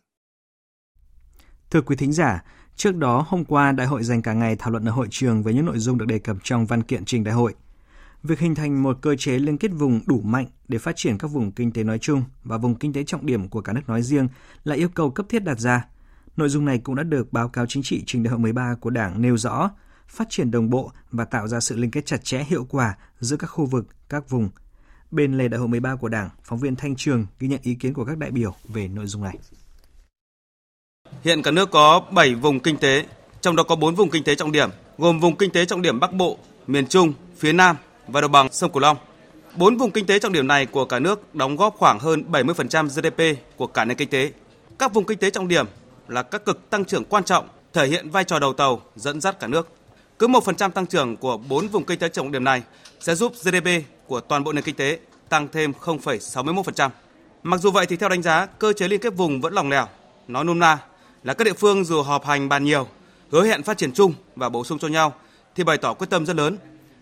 Thưa 1.70 1.80
quý 1.80 1.96
thính 1.96 2.12
giả, 2.12 2.44
trước 2.76 2.96
đó 2.96 3.24
hôm 3.28 3.44
qua 3.44 3.72
đại 3.72 3.86
hội 3.86 4.04
dành 4.04 4.22
cả 4.22 4.32
ngày 4.32 4.56
thảo 4.56 4.70
luận 4.70 4.84
ở 4.84 4.92
hội 4.92 5.06
trường 5.10 5.42
về 5.42 5.52
những 5.52 5.66
nội 5.66 5.78
dung 5.78 5.98
được 5.98 6.06
đề 6.06 6.18
cập 6.18 6.36
trong 6.42 6.66
văn 6.66 6.82
kiện 6.82 7.04
trình 7.04 7.24
đại 7.24 7.34
hội 7.34 7.54
việc 8.22 8.38
hình 8.38 8.54
thành 8.54 8.82
một 8.82 8.98
cơ 9.00 9.16
chế 9.16 9.38
liên 9.38 9.58
kết 9.58 9.68
vùng 9.68 10.00
đủ 10.06 10.20
mạnh 10.20 10.46
để 10.68 10.78
phát 10.78 10.96
triển 10.96 11.18
các 11.18 11.28
vùng 11.28 11.52
kinh 11.52 11.72
tế 11.72 11.84
nói 11.84 11.98
chung 11.98 12.24
và 12.44 12.56
vùng 12.56 12.74
kinh 12.74 12.92
tế 12.92 13.04
trọng 13.04 13.26
điểm 13.26 13.48
của 13.48 13.60
cả 13.60 13.72
nước 13.72 13.88
nói 13.88 14.02
riêng 14.02 14.28
là 14.64 14.74
yêu 14.74 14.88
cầu 14.88 15.10
cấp 15.10 15.26
thiết 15.28 15.44
đặt 15.44 15.60
ra. 15.60 15.86
Nội 16.36 16.48
dung 16.48 16.64
này 16.64 16.78
cũng 16.78 16.94
đã 16.94 17.02
được 17.02 17.32
báo 17.32 17.48
cáo 17.48 17.66
chính 17.66 17.82
trị 17.82 18.02
trình 18.06 18.22
đại 18.22 18.30
hội 18.30 18.38
13 18.38 18.74
của 18.80 18.90
Đảng 18.90 19.22
nêu 19.22 19.36
rõ, 19.36 19.70
phát 20.12 20.30
triển 20.30 20.50
đồng 20.50 20.70
bộ 20.70 20.92
và 21.10 21.24
tạo 21.24 21.48
ra 21.48 21.60
sự 21.60 21.76
liên 21.76 21.90
kết 21.90 22.06
chặt 22.06 22.24
chẽ 22.24 22.44
hiệu 22.48 22.66
quả 22.70 22.94
giữa 23.20 23.36
các 23.36 23.46
khu 23.46 23.66
vực, 23.66 23.86
các 24.08 24.30
vùng. 24.30 24.50
Bên 25.10 25.38
lề 25.38 25.48
đại 25.48 25.58
hội 25.58 25.68
13 25.68 25.96
của 25.96 26.08
Đảng, 26.08 26.30
phóng 26.44 26.58
viên 26.58 26.76
Thanh 26.76 26.96
Trường 26.96 27.26
ghi 27.38 27.48
nhận 27.48 27.60
ý 27.62 27.74
kiến 27.74 27.94
của 27.94 28.04
các 28.04 28.18
đại 28.18 28.30
biểu 28.30 28.54
về 28.68 28.88
nội 28.88 29.06
dung 29.06 29.22
này. 29.22 29.38
Hiện 31.24 31.42
cả 31.42 31.50
nước 31.50 31.70
có 31.70 32.02
7 32.10 32.34
vùng 32.34 32.60
kinh 32.60 32.76
tế, 32.76 33.06
trong 33.40 33.56
đó 33.56 33.62
có 33.62 33.76
4 33.76 33.94
vùng 33.94 34.10
kinh 34.10 34.24
tế 34.24 34.34
trọng 34.34 34.52
điểm, 34.52 34.70
gồm 34.98 35.20
vùng 35.20 35.36
kinh 35.36 35.50
tế 35.50 35.64
trọng 35.64 35.82
điểm 35.82 36.00
Bắc 36.00 36.12
Bộ, 36.12 36.38
miền 36.66 36.86
Trung, 36.86 37.12
phía 37.36 37.52
Nam 37.52 37.76
và 38.08 38.20
đồng 38.20 38.32
bằng 38.32 38.52
sông 38.52 38.72
Cửu 38.72 38.80
Long. 38.80 38.96
Bốn 39.56 39.76
vùng 39.76 39.90
kinh 39.90 40.06
tế 40.06 40.18
trọng 40.18 40.32
điểm 40.32 40.46
này 40.46 40.66
của 40.66 40.84
cả 40.84 40.98
nước 40.98 41.34
đóng 41.34 41.56
góp 41.56 41.74
khoảng 41.76 41.98
hơn 41.98 42.24
70% 42.30 42.88
GDP 42.88 43.42
của 43.56 43.66
cả 43.66 43.84
nền 43.84 43.96
kinh 43.96 44.10
tế. 44.10 44.32
Các 44.78 44.94
vùng 44.94 45.04
kinh 45.04 45.18
tế 45.18 45.30
trọng 45.30 45.48
điểm 45.48 45.66
là 46.08 46.22
các 46.22 46.44
cực 46.44 46.70
tăng 46.70 46.84
trưởng 46.84 47.04
quan 47.04 47.24
trọng, 47.24 47.48
thể 47.72 47.86
hiện 47.86 48.10
vai 48.10 48.24
trò 48.24 48.38
đầu 48.38 48.52
tàu 48.52 48.80
dẫn 48.96 49.20
dắt 49.20 49.40
cả 49.40 49.46
nước. 49.46 49.68
Cứ 50.22 50.28
1% 50.28 50.70
tăng 50.70 50.86
trưởng 50.86 51.16
của 51.16 51.36
bốn 51.36 51.68
vùng 51.68 51.84
kinh 51.84 51.98
tế 51.98 52.08
trọng 52.08 52.32
điểm 52.32 52.44
này 52.44 52.62
sẽ 53.00 53.14
giúp 53.14 53.32
GDP 53.44 53.68
của 54.06 54.20
toàn 54.20 54.44
bộ 54.44 54.52
nền 54.52 54.64
kinh 54.64 54.74
tế 54.74 54.98
tăng 55.28 55.48
thêm 55.52 55.72
0,61%. 55.84 56.90
Mặc 57.42 57.60
dù 57.60 57.70
vậy 57.70 57.86
thì 57.86 57.96
theo 57.96 58.08
đánh 58.08 58.22
giá, 58.22 58.46
cơ 58.46 58.72
chế 58.72 58.88
liên 58.88 59.00
kết 59.00 59.14
vùng 59.16 59.40
vẫn 59.40 59.52
lỏng 59.52 59.68
lẻo. 59.70 59.86
Nói 60.28 60.44
nôm 60.44 60.58
na 60.58 60.78
là 61.22 61.34
các 61.34 61.44
địa 61.44 61.52
phương 61.52 61.84
dù 61.84 62.02
họp 62.02 62.26
hành 62.26 62.48
bàn 62.48 62.64
nhiều, 62.64 62.86
hứa 63.30 63.46
hẹn 63.46 63.62
phát 63.62 63.78
triển 63.78 63.92
chung 63.92 64.14
và 64.36 64.48
bổ 64.48 64.64
sung 64.64 64.78
cho 64.78 64.88
nhau 64.88 65.14
thì 65.54 65.64
bày 65.64 65.78
tỏ 65.78 65.94
quyết 65.94 66.10
tâm 66.10 66.26
rất 66.26 66.36
lớn 66.36 66.58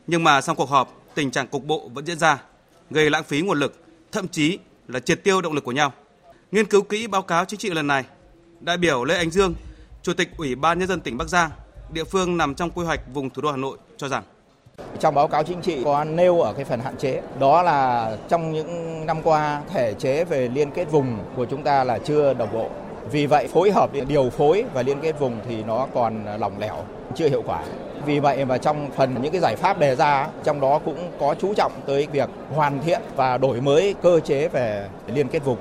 nhưng 0.06 0.24
mà 0.24 0.40
sau 0.40 0.54
cuộc 0.54 0.70
họp, 0.70 1.04
tình 1.14 1.30
trạng 1.30 1.48
cục 1.48 1.64
bộ 1.64 1.90
vẫn 1.94 2.06
diễn 2.06 2.18
ra, 2.18 2.42
gây 2.90 3.10
lãng 3.10 3.24
phí 3.24 3.40
nguồn 3.40 3.58
lực, 3.58 3.84
thậm 4.12 4.28
chí 4.28 4.58
là 4.88 5.00
triệt 5.00 5.24
tiêu 5.24 5.40
động 5.40 5.52
lực 5.52 5.64
của 5.64 5.72
nhau. 5.72 5.92
Nghiên 6.52 6.66
cứu 6.66 6.82
kỹ 6.82 7.06
báo 7.06 7.22
cáo 7.22 7.44
chính 7.44 7.60
trị 7.60 7.70
lần 7.70 7.86
này, 7.86 8.04
đại 8.60 8.76
biểu 8.76 9.04
Lê 9.04 9.16
Ánh 9.16 9.30
Dương, 9.30 9.54
Chủ 10.02 10.14
tịch 10.14 10.28
Ủy 10.36 10.54
ban 10.54 10.78
Nhân 10.78 10.88
dân 10.88 11.00
tỉnh 11.00 11.16
Bắc 11.16 11.28
Giang, 11.28 11.50
địa 11.92 12.04
phương 12.04 12.36
nằm 12.36 12.54
trong 12.54 12.70
quy 12.70 12.84
hoạch 12.84 13.00
vùng 13.14 13.30
thủ 13.30 13.42
đô 13.42 13.50
Hà 13.50 13.56
Nội 13.56 13.78
cho 13.96 14.08
rằng. 14.08 14.22
Trong 15.00 15.14
báo 15.14 15.28
cáo 15.28 15.42
chính 15.42 15.60
trị, 15.60 15.84
có 15.84 16.04
nêu 16.04 16.40
ở 16.40 16.52
cái 16.52 16.64
phần 16.64 16.80
hạn 16.80 16.96
chế. 16.96 17.22
Đó 17.38 17.62
là 17.62 18.10
trong 18.28 18.52
những 18.52 19.06
năm 19.06 19.22
qua, 19.22 19.62
thể 19.74 19.94
chế 19.98 20.24
về 20.24 20.48
liên 20.48 20.70
kết 20.70 20.90
vùng 20.90 21.18
của 21.36 21.44
chúng 21.44 21.62
ta 21.62 21.84
là 21.84 21.98
chưa 21.98 22.34
đồng 22.34 22.52
bộ. 22.52 22.68
Vì 23.10 23.26
vậy, 23.26 23.48
phối 23.48 23.70
hợp, 23.70 23.90
điều 24.08 24.30
phối 24.30 24.64
và 24.74 24.82
liên 24.82 25.00
kết 25.00 25.18
vùng 25.18 25.36
thì 25.48 25.62
nó 25.62 25.86
còn 25.94 26.24
lỏng 26.38 26.58
lẻo, 26.58 26.76
chưa 27.14 27.28
hiệu 27.28 27.42
quả. 27.46 27.64
Vì 28.06 28.20
vậy 28.20 28.44
mà 28.44 28.58
trong 28.58 28.90
phần 28.96 29.22
những 29.22 29.32
cái 29.32 29.40
giải 29.40 29.56
pháp 29.56 29.78
đề 29.78 29.96
ra, 29.96 30.28
trong 30.44 30.60
đó 30.60 30.80
cũng 30.84 31.10
có 31.20 31.34
chú 31.40 31.54
trọng 31.54 31.72
tới 31.86 32.06
việc 32.12 32.28
hoàn 32.54 32.82
thiện 32.82 33.00
và 33.16 33.38
đổi 33.38 33.60
mới 33.60 33.94
cơ 34.02 34.20
chế 34.20 34.48
về 34.48 34.88
liên 35.06 35.28
kết 35.28 35.44
vùng 35.44 35.58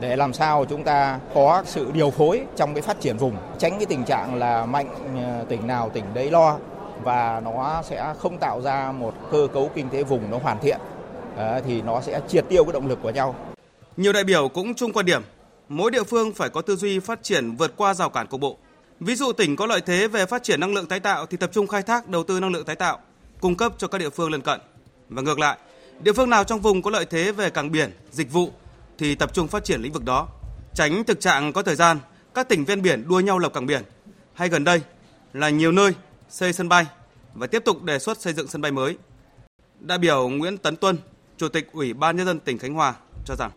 để 0.00 0.16
làm 0.16 0.32
sao 0.32 0.64
chúng 0.64 0.84
ta 0.84 1.20
có 1.34 1.62
sự 1.66 1.90
điều 1.92 2.10
phối 2.10 2.42
trong 2.56 2.74
cái 2.74 2.82
phát 2.82 3.00
triển 3.00 3.16
vùng 3.16 3.36
tránh 3.58 3.72
cái 3.78 3.86
tình 3.86 4.04
trạng 4.04 4.34
là 4.34 4.66
mạnh 4.66 4.88
ờ, 5.16 5.44
tỉnh 5.48 5.66
nào 5.66 5.90
tỉnh 5.94 6.04
đấy 6.14 6.30
lo 6.30 6.58
và 7.02 7.40
nó 7.44 7.82
sẽ 7.84 8.14
không 8.18 8.38
tạo 8.38 8.60
ra 8.62 8.92
một 8.92 9.14
cơ 9.32 9.48
cấu 9.54 9.70
kinh 9.74 9.88
tế 9.88 10.02
vùng 10.02 10.30
nó 10.30 10.38
hoàn 10.38 10.58
thiện 10.60 10.78
ờ, 11.36 11.60
thì 11.66 11.82
nó 11.82 12.00
sẽ 12.00 12.20
triệt 12.28 12.44
tiêu 12.48 12.64
cái 12.64 12.72
động 12.72 12.86
lực 12.86 12.98
của 13.02 13.10
nhau. 13.10 13.34
Nhiều 13.96 14.12
đại 14.12 14.24
biểu 14.24 14.48
cũng 14.48 14.74
chung 14.74 14.92
quan 14.92 15.06
điểm 15.06 15.22
mỗi 15.68 15.90
địa 15.90 16.02
phương 16.04 16.34
phải 16.34 16.48
có 16.48 16.62
tư 16.62 16.76
duy 16.76 16.98
phát 16.98 17.22
triển 17.22 17.56
vượt 17.56 17.72
qua 17.76 17.94
rào 17.94 18.10
cản 18.10 18.26
cục 18.26 18.40
bộ. 18.40 18.56
Ví 19.00 19.14
dụ 19.14 19.32
tỉnh 19.32 19.56
có 19.56 19.66
lợi 19.66 19.80
thế 19.80 20.08
về 20.08 20.26
phát 20.26 20.42
triển 20.42 20.60
năng 20.60 20.74
lượng 20.74 20.86
tái 20.86 21.00
tạo 21.00 21.26
thì 21.26 21.36
tập 21.36 21.50
trung 21.52 21.66
khai 21.66 21.82
thác 21.82 22.08
đầu 22.08 22.24
tư 22.24 22.40
năng 22.40 22.52
lượng 22.52 22.64
tái 22.64 22.76
tạo, 22.76 22.98
cung 23.40 23.54
cấp 23.54 23.72
cho 23.78 23.88
các 23.88 23.98
địa 23.98 24.10
phương 24.10 24.30
lân 24.32 24.40
cận. 24.40 24.60
Và 25.08 25.22
ngược 25.22 25.38
lại, 25.38 25.58
địa 26.00 26.12
phương 26.12 26.30
nào 26.30 26.44
trong 26.44 26.60
vùng 26.60 26.82
có 26.82 26.90
lợi 26.90 27.04
thế 27.04 27.32
về 27.32 27.50
cảng 27.50 27.72
biển, 27.72 27.90
dịch 28.10 28.32
vụ 28.32 28.50
thì 28.98 29.14
tập 29.14 29.30
trung 29.34 29.48
phát 29.48 29.64
triển 29.64 29.80
lĩnh 29.80 29.92
vực 29.92 30.04
đó, 30.04 30.28
tránh 30.74 31.04
thực 31.04 31.20
trạng 31.20 31.52
có 31.52 31.62
thời 31.62 31.76
gian 31.76 31.98
các 32.34 32.48
tỉnh 32.48 32.64
ven 32.64 32.82
biển 32.82 33.08
đua 33.08 33.20
nhau 33.20 33.38
lập 33.38 33.52
cảng 33.54 33.66
biển 33.66 33.82
hay 34.32 34.48
gần 34.48 34.64
đây 34.64 34.82
là 35.32 35.50
nhiều 35.50 35.72
nơi 35.72 35.94
xây 36.28 36.52
sân 36.52 36.68
bay 36.68 36.86
và 37.34 37.46
tiếp 37.46 37.62
tục 37.64 37.82
đề 37.82 37.98
xuất 37.98 38.20
xây 38.20 38.32
dựng 38.32 38.48
sân 38.48 38.62
bay 38.62 38.72
mới. 38.72 38.96
Đại 39.80 39.98
biểu 39.98 40.28
Nguyễn 40.28 40.58
Tấn 40.58 40.76
Tuân, 40.76 40.96
Chủ 41.36 41.48
tịch 41.48 41.72
Ủy 41.72 41.92
ban 41.94 42.16
nhân 42.16 42.26
dân 42.26 42.40
tỉnh 42.40 42.58
Khánh 42.58 42.74
Hòa 42.74 42.94
cho 43.24 43.34
rằng 43.38 43.50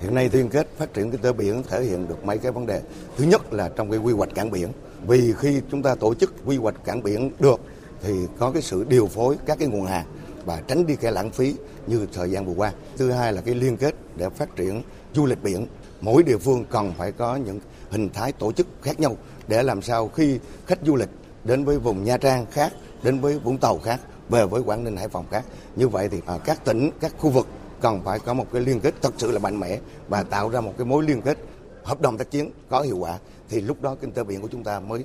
Hiện 0.00 0.14
nay 0.14 0.30
liên 0.32 0.48
kết 0.48 0.68
phát 0.78 0.94
triển 0.94 1.10
kinh 1.10 1.20
tế 1.20 1.32
biển 1.32 1.62
thể 1.68 1.82
hiện 1.82 2.08
được 2.08 2.24
mấy 2.24 2.38
cái 2.38 2.52
vấn 2.52 2.66
đề. 2.66 2.82
Thứ 3.16 3.24
nhất 3.24 3.52
là 3.52 3.70
trong 3.76 3.90
cái 3.90 3.98
quy 3.98 4.12
hoạch 4.12 4.34
cảng 4.34 4.50
biển. 4.50 4.72
Vì 5.06 5.34
khi 5.38 5.60
chúng 5.70 5.82
ta 5.82 5.94
tổ 5.94 6.14
chức 6.14 6.34
quy 6.44 6.56
hoạch 6.56 6.84
cảng 6.84 7.02
biển 7.02 7.30
được 7.38 7.60
thì 8.02 8.12
có 8.38 8.50
cái 8.50 8.62
sự 8.62 8.84
điều 8.88 9.06
phối 9.06 9.36
các 9.46 9.58
cái 9.58 9.68
nguồn 9.68 9.86
hàng 9.86 10.06
và 10.44 10.62
tránh 10.68 10.86
đi 10.86 10.96
cái 10.96 11.12
lãng 11.12 11.30
phí 11.30 11.54
như 11.86 12.06
thời 12.12 12.30
gian 12.30 12.46
vừa 12.46 12.54
qua. 12.54 12.72
Thứ 12.96 13.10
hai 13.10 13.32
là 13.32 13.40
cái 13.40 13.54
liên 13.54 13.76
kết 13.76 13.94
để 14.16 14.28
phát 14.28 14.56
triển 14.56 14.82
du 15.14 15.26
lịch 15.26 15.42
biển. 15.42 15.66
Mỗi 16.00 16.22
địa 16.22 16.38
phương 16.38 16.64
cần 16.70 16.92
phải 16.98 17.12
có 17.12 17.36
những 17.36 17.60
hình 17.90 18.08
thái 18.14 18.32
tổ 18.32 18.52
chức 18.52 18.66
khác 18.82 19.00
nhau 19.00 19.16
để 19.48 19.62
làm 19.62 19.82
sao 19.82 20.08
khi 20.08 20.38
khách 20.66 20.78
du 20.86 20.96
lịch 20.96 21.08
đến 21.44 21.64
với 21.64 21.78
vùng 21.78 22.04
Nha 22.04 22.16
Trang 22.16 22.46
khác, 22.50 22.72
đến 23.02 23.20
với 23.20 23.38
Vũng 23.38 23.58
Tàu 23.58 23.78
khác, 23.78 24.00
về 24.28 24.46
với 24.46 24.62
Quảng 24.62 24.84
Ninh, 24.84 24.96
Hải 24.96 25.08
Phòng 25.08 25.24
khác. 25.30 25.44
Như 25.76 25.88
vậy 25.88 26.08
thì 26.08 26.20
à, 26.26 26.38
các 26.44 26.64
tỉnh, 26.64 26.90
các 27.00 27.14
khu 27.18 27.30
vực 27.30 27.46
cần 27.80 28.00
phải 28.04 28.18
có 28.18 28.34
một 28.34 28.46
cái 28.52 28.62
liên 28.62 28.80
kết 28.80 28.94
thật 29.02 29.14
sự 29.18 29.30
là 29.30 29.38
mạnh 29.38 29.60
mẽ 29.60 29.78
và 30.08 30.22
tạo 30.22 30.48
ra 30.48 30.60
một 30.60 30.74
cái 30.78 30.86
mối 30.86 31.04
liên 31.04 31.22
kết 31.22 31.38
hợp 31.84 32.00
đồng 32.00 32.18
tác 32.18 32.30
chiến 32.30 32.50
có 32.68 32.80
hiệu 32.80 32.96
quả 32.96 33.18
thì 33.48 33.60
lúc 33.60 33.82
đó 33.82 33.96
kinh 34.00 34.12
tế 34.12 34.24
biển 34.24 34.42
của 34.42 34.48
chúng 34.48 34.64
ta 34.64 34.80
mới 34.80 35.04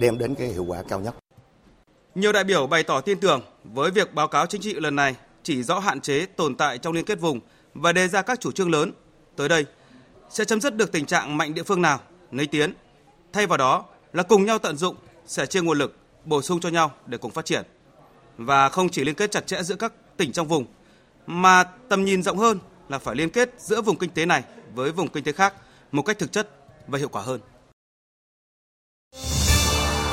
đem 0.00 0.18
đến 0.18 0.34
cái 0.34 0.48
hiệu 0.48 0.64
quả 0.64 0.82
cao 0.88 1.00
nhất. 1.00 1.14
Nhiều 2.16 2.32
đại 2.32 2.44
biểu 2.44 2.66
bày 2.66 2.82
tỏ 2.82 3.00
tin 3.00 3.20
tưởng 3.20 3.42
với 3.64 3.90
việc 3.90 4.14
báo 4.14 4.28
cáo 4.28 4.46
chính 4.46 4.60
trị 4.60 4.74
lần 4.74 4.96
này 4.96 5.16
chỉ 5.42 5.62
rõ 5.62 5.78
hạn 5.78 6.00
chế 6.00 6.26
tồn 6.26 6.54
tại 6.54 6.78
trong 6.78 6.92
liên 6.92 7.04
kết 7.04 7.20
vùng 7.20 7.40
và 7.74 7.92
đề 7.92 8.08
ra 8.08 8.22
các 8.22 8.40
chủ 8.40 8.52
trương 8.52 8.70
lớn. 8.70 8.92
Tới 9.36 9.48
đây 9.48 9.66
sẽ 10.30 10.44
chấm 10.44 10.60
dứt 10.60 10.76
được 10.76 10.92
tình 10.92 11.06
trạng 11.06 11.36
mạnh 11.36 11.54
địa 11.54 11.62
phương 11.62 11.82
nào 11.82 12.00
nấy 12.30 12.46
tiến. 12.46 12.74
Thay 13.32 13.46
vào 13.46 13.58
đó 13.58 13.84
là 14.12 14.22
cùng 14.22 14.46
nhau 14.46 14.58
tận 14.58 14.76
dụng, 14.76 14.96
sẻ 15.26 15.46
chia 15.46 15.60
nguồn 15.60 15.78
lực, 15.78 15.96
bổ 16.24 16.42
sung 16.42 16.60
cho 16.60 16.68
nhau 16.68 16.92
để 17.06 17.18
cùng 17.18 17.30
phát 17.30 17.44
triển. 17.44 17.62
Và 18.36 18.68
không 18.68 18.88
chỉ 18.88 19.04
liên 19.04 19.14
kết 19.14 19.30
chặt 19.30 19.46
chẽ 19.46 19.62
giữa 19.62 19.76
các 19.76 19.92
tỉnh 20.16 20.32
trong 20.32 20.48
vùng, 20.48 20.66
mà 21.26 21.64
tầm 21.88 22.04
nhìn 22.04 22.22
rộng 22.22 22.38
hơn 22.38 22.58
là 22.88 22.98
phải 22.98 23.16
liên 23.16 23.30
kết 23.30 23.54
giữa 23.58 23.80
vùng 23.82 23.98
kinh 23.98 24.10
tế 24.10 24.26
này 24.26 24.42
với 24.74 24.92
vùng 24.92 25.08
kinh 25.08 25.24
tế 25.24 25.32
khác 25.32 25.54
một 25.92 26.02
cách 26.02 26.18
thực 26.18 26.32
chất 26.32 26.50
và 26.86 26.98
hiệu 26.98 27.08
quả 27.08 27.22
hơn. 27.22 27.40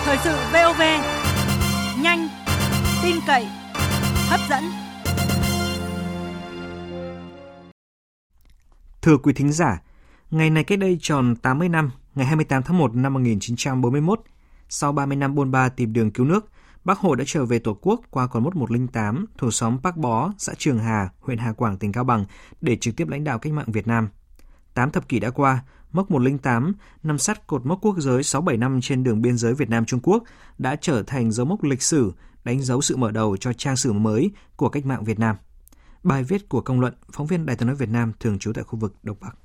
Thời 0.06 0.18
sự 0.24 0.36
VOV, 0.54 0.82
nhanh, 2.04 2.28
tin 3.04 3.16
cậy, 3.28 3.48
hấp 4.30 4.40
dẫn. 4.50 4.64
Thưa 9.02 9.18
quý 9.18 9.34
thính 9.34 9.52
giả, 9.52 9.82
ngày 10.32 10.50
này 10.50 10.64
cách 10.64 10.80
đây 10.80 10.98
tròn 11.02 11.36
80 11.36 11.70
năm, 11.70 11.92
ngày 12.16 12.26
28 12.26 12.64
tháng 12.64 12.78
1 12.78 12.96
năm 12.96 13.14
1941, 13.14 14.20
sau 14.70 14.92
30 14.92 15.18
năm 15.18 15.36
bôn 15.36 15.52
ba 15.52 15.70
tìm 15.70 15.94
đường 15.94 16.12
cứu 16.12 16.26
nước, 16.26 16.50
Bác 16.84 17.00
Hồ 17.00 17.16
đã 17.16 17.24
trở 17.28 17.46
về 17.46 17.60
Tổ 17.60 17.78
quốc 17.82 18.02
qua 18.10 18.28
con 18.28 18.44
mốt 18.44 18.56
108 18.56 19.26
thuộc 19.38 19.54
xóm 19.54 19.78
Bắc 19.84 19.98
Bó, 19.98 20.32
xã 20.38 20.54
Trường 20.58 20.80
Hà, 20.80 21.10
huyện 21.20 21.38
Hà 21.38 21.52
Quảng, 21.52 21.78
tỉnh 21.78 21.92
Cao 21.92 22.04
Bằng 22.04 22.26
để 22.62 22.76
trực 22.76 22.96
tiếp 22.96 23.08
lãnh 23.08 23.24
đạo 23.24 23.40
cách 23.40 23.54
mạng 23.54 23.72
Việt 23.72 23.88
Nam. 23.88 24.10
Tám 24.74 24.92
thập 24.92 25.10
kỷ 25.10 25.20
đã 25.20 25.30
qua, 25.30 25.64
mốc 25.92 26.12
108 26.12 26.74
nằm 27.04 27.18
sát 27.18 27.48
cột 27.48 27.66
mốc 27.66 27.80
quốc 27.82 27.96
giới 27.98 28.24
675 28.24 28.82
trên 28.82 29.04
đường 29.04 29.22
biên 29.22 29.38
giới 29.38 29.54
Việt 29.54 29.70
Nam 29.70 29.86
Trung 29.86 30.00
Quốc 30.04 30.24
đã 30.58 30.76
trở 30.76 31.04
thành 31.04 31.32
dấu 31.32 31.46
mốc 31.46 31.64
lịch 31.64 31.82
sử 31.82 32.14
đánh 32.44 32.62
dấu 32.62 32.82
sự 32.82 32.98
mở 32.98 33.12
đầu 33.12 33.38
cho 33.38 33.54
trang 33.54 33.76
sử 33.76 33.94
mới 33.94 34.32
của 34.56 34.70
cách 34.70 34.86
mạng 34.86 35.04
Việt 35.04 35.20
Nam. 35.20 35.36
Bài 36.04 36.24
viết 36.24 36.50
của 36.50 36.62
công 36.62 36.80
luận, 36.80 36.94
phóng 37.12 37.28
viên 37.28 37.46
Đài 37.46 37.56
tiếng 37.56 37.68
nói 37.68 37.76
Việt 37.76 37.90
Nam 37.90 38.12
thường 38.20 38.40
trú 38.40 38.54
tại 38.54 38.64
khu 38.64 38.80
vực 38.80 38.96
Đông 39.04 39.18
Bắc. 39.22 39.36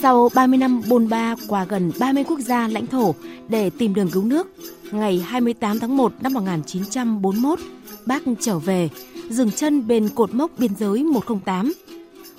Sau 0.00 0.28
30 0.34 0.58
năm 0.58 0.82
bôn 0.88 1.08
ba 1.08 1.34
qua 1.48 1.64
gần 1.64 1.92
30 2.00 2.24
quốc 2.24 2.40
gia 2.40 2.68
lãnh 2.68 2.86
thổ 2.86 3.14
để 3.48 3.70
tìm 3.70 3.94
đường 3.94 4.10
cứu 4.10 4.24
nước, 4.24 4.46
ngày 4.92 5.18
28 5.18 5.78
tháng 5.78 5.96
1 5.96 6.12
năm 6.22 6.32
1941, 6.32 7.58
bác 8.06 8.22
trở 8.40 8.58
về, 8.58 8.88
dừng 9.30 9.50
chân 9.50 9.86
bên 9.86 10.08
cột 10.08 10.34
mốc 10.34 10.50
biên 10.58 10.74
giới 10.74 11.04
108. 11.04 11.72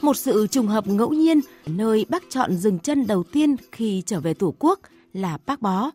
Một 0.01 0.18
sự 0.18 0.48
trùng 0.48 0.68
hợp 0.68 0.88
ngẫu 0.88 1.10
nhiên, 1.10 1.39
nơi 1.65 2.06
bác 2.10 2.24
chọn 2.29 2.56
dừng 2.56 2.79
chân 2.79 3.08
đầu 3.08 3.24
tiên 3.24 3.56
khi 3.72 4.03
trở 4.06 4.20
về 4.20 4.34
Tổ 4.34 4.53
quốc 4.60 4.79
là 5.13 5.38
Bác 5.46 5.62
Bó, 5.62 5.91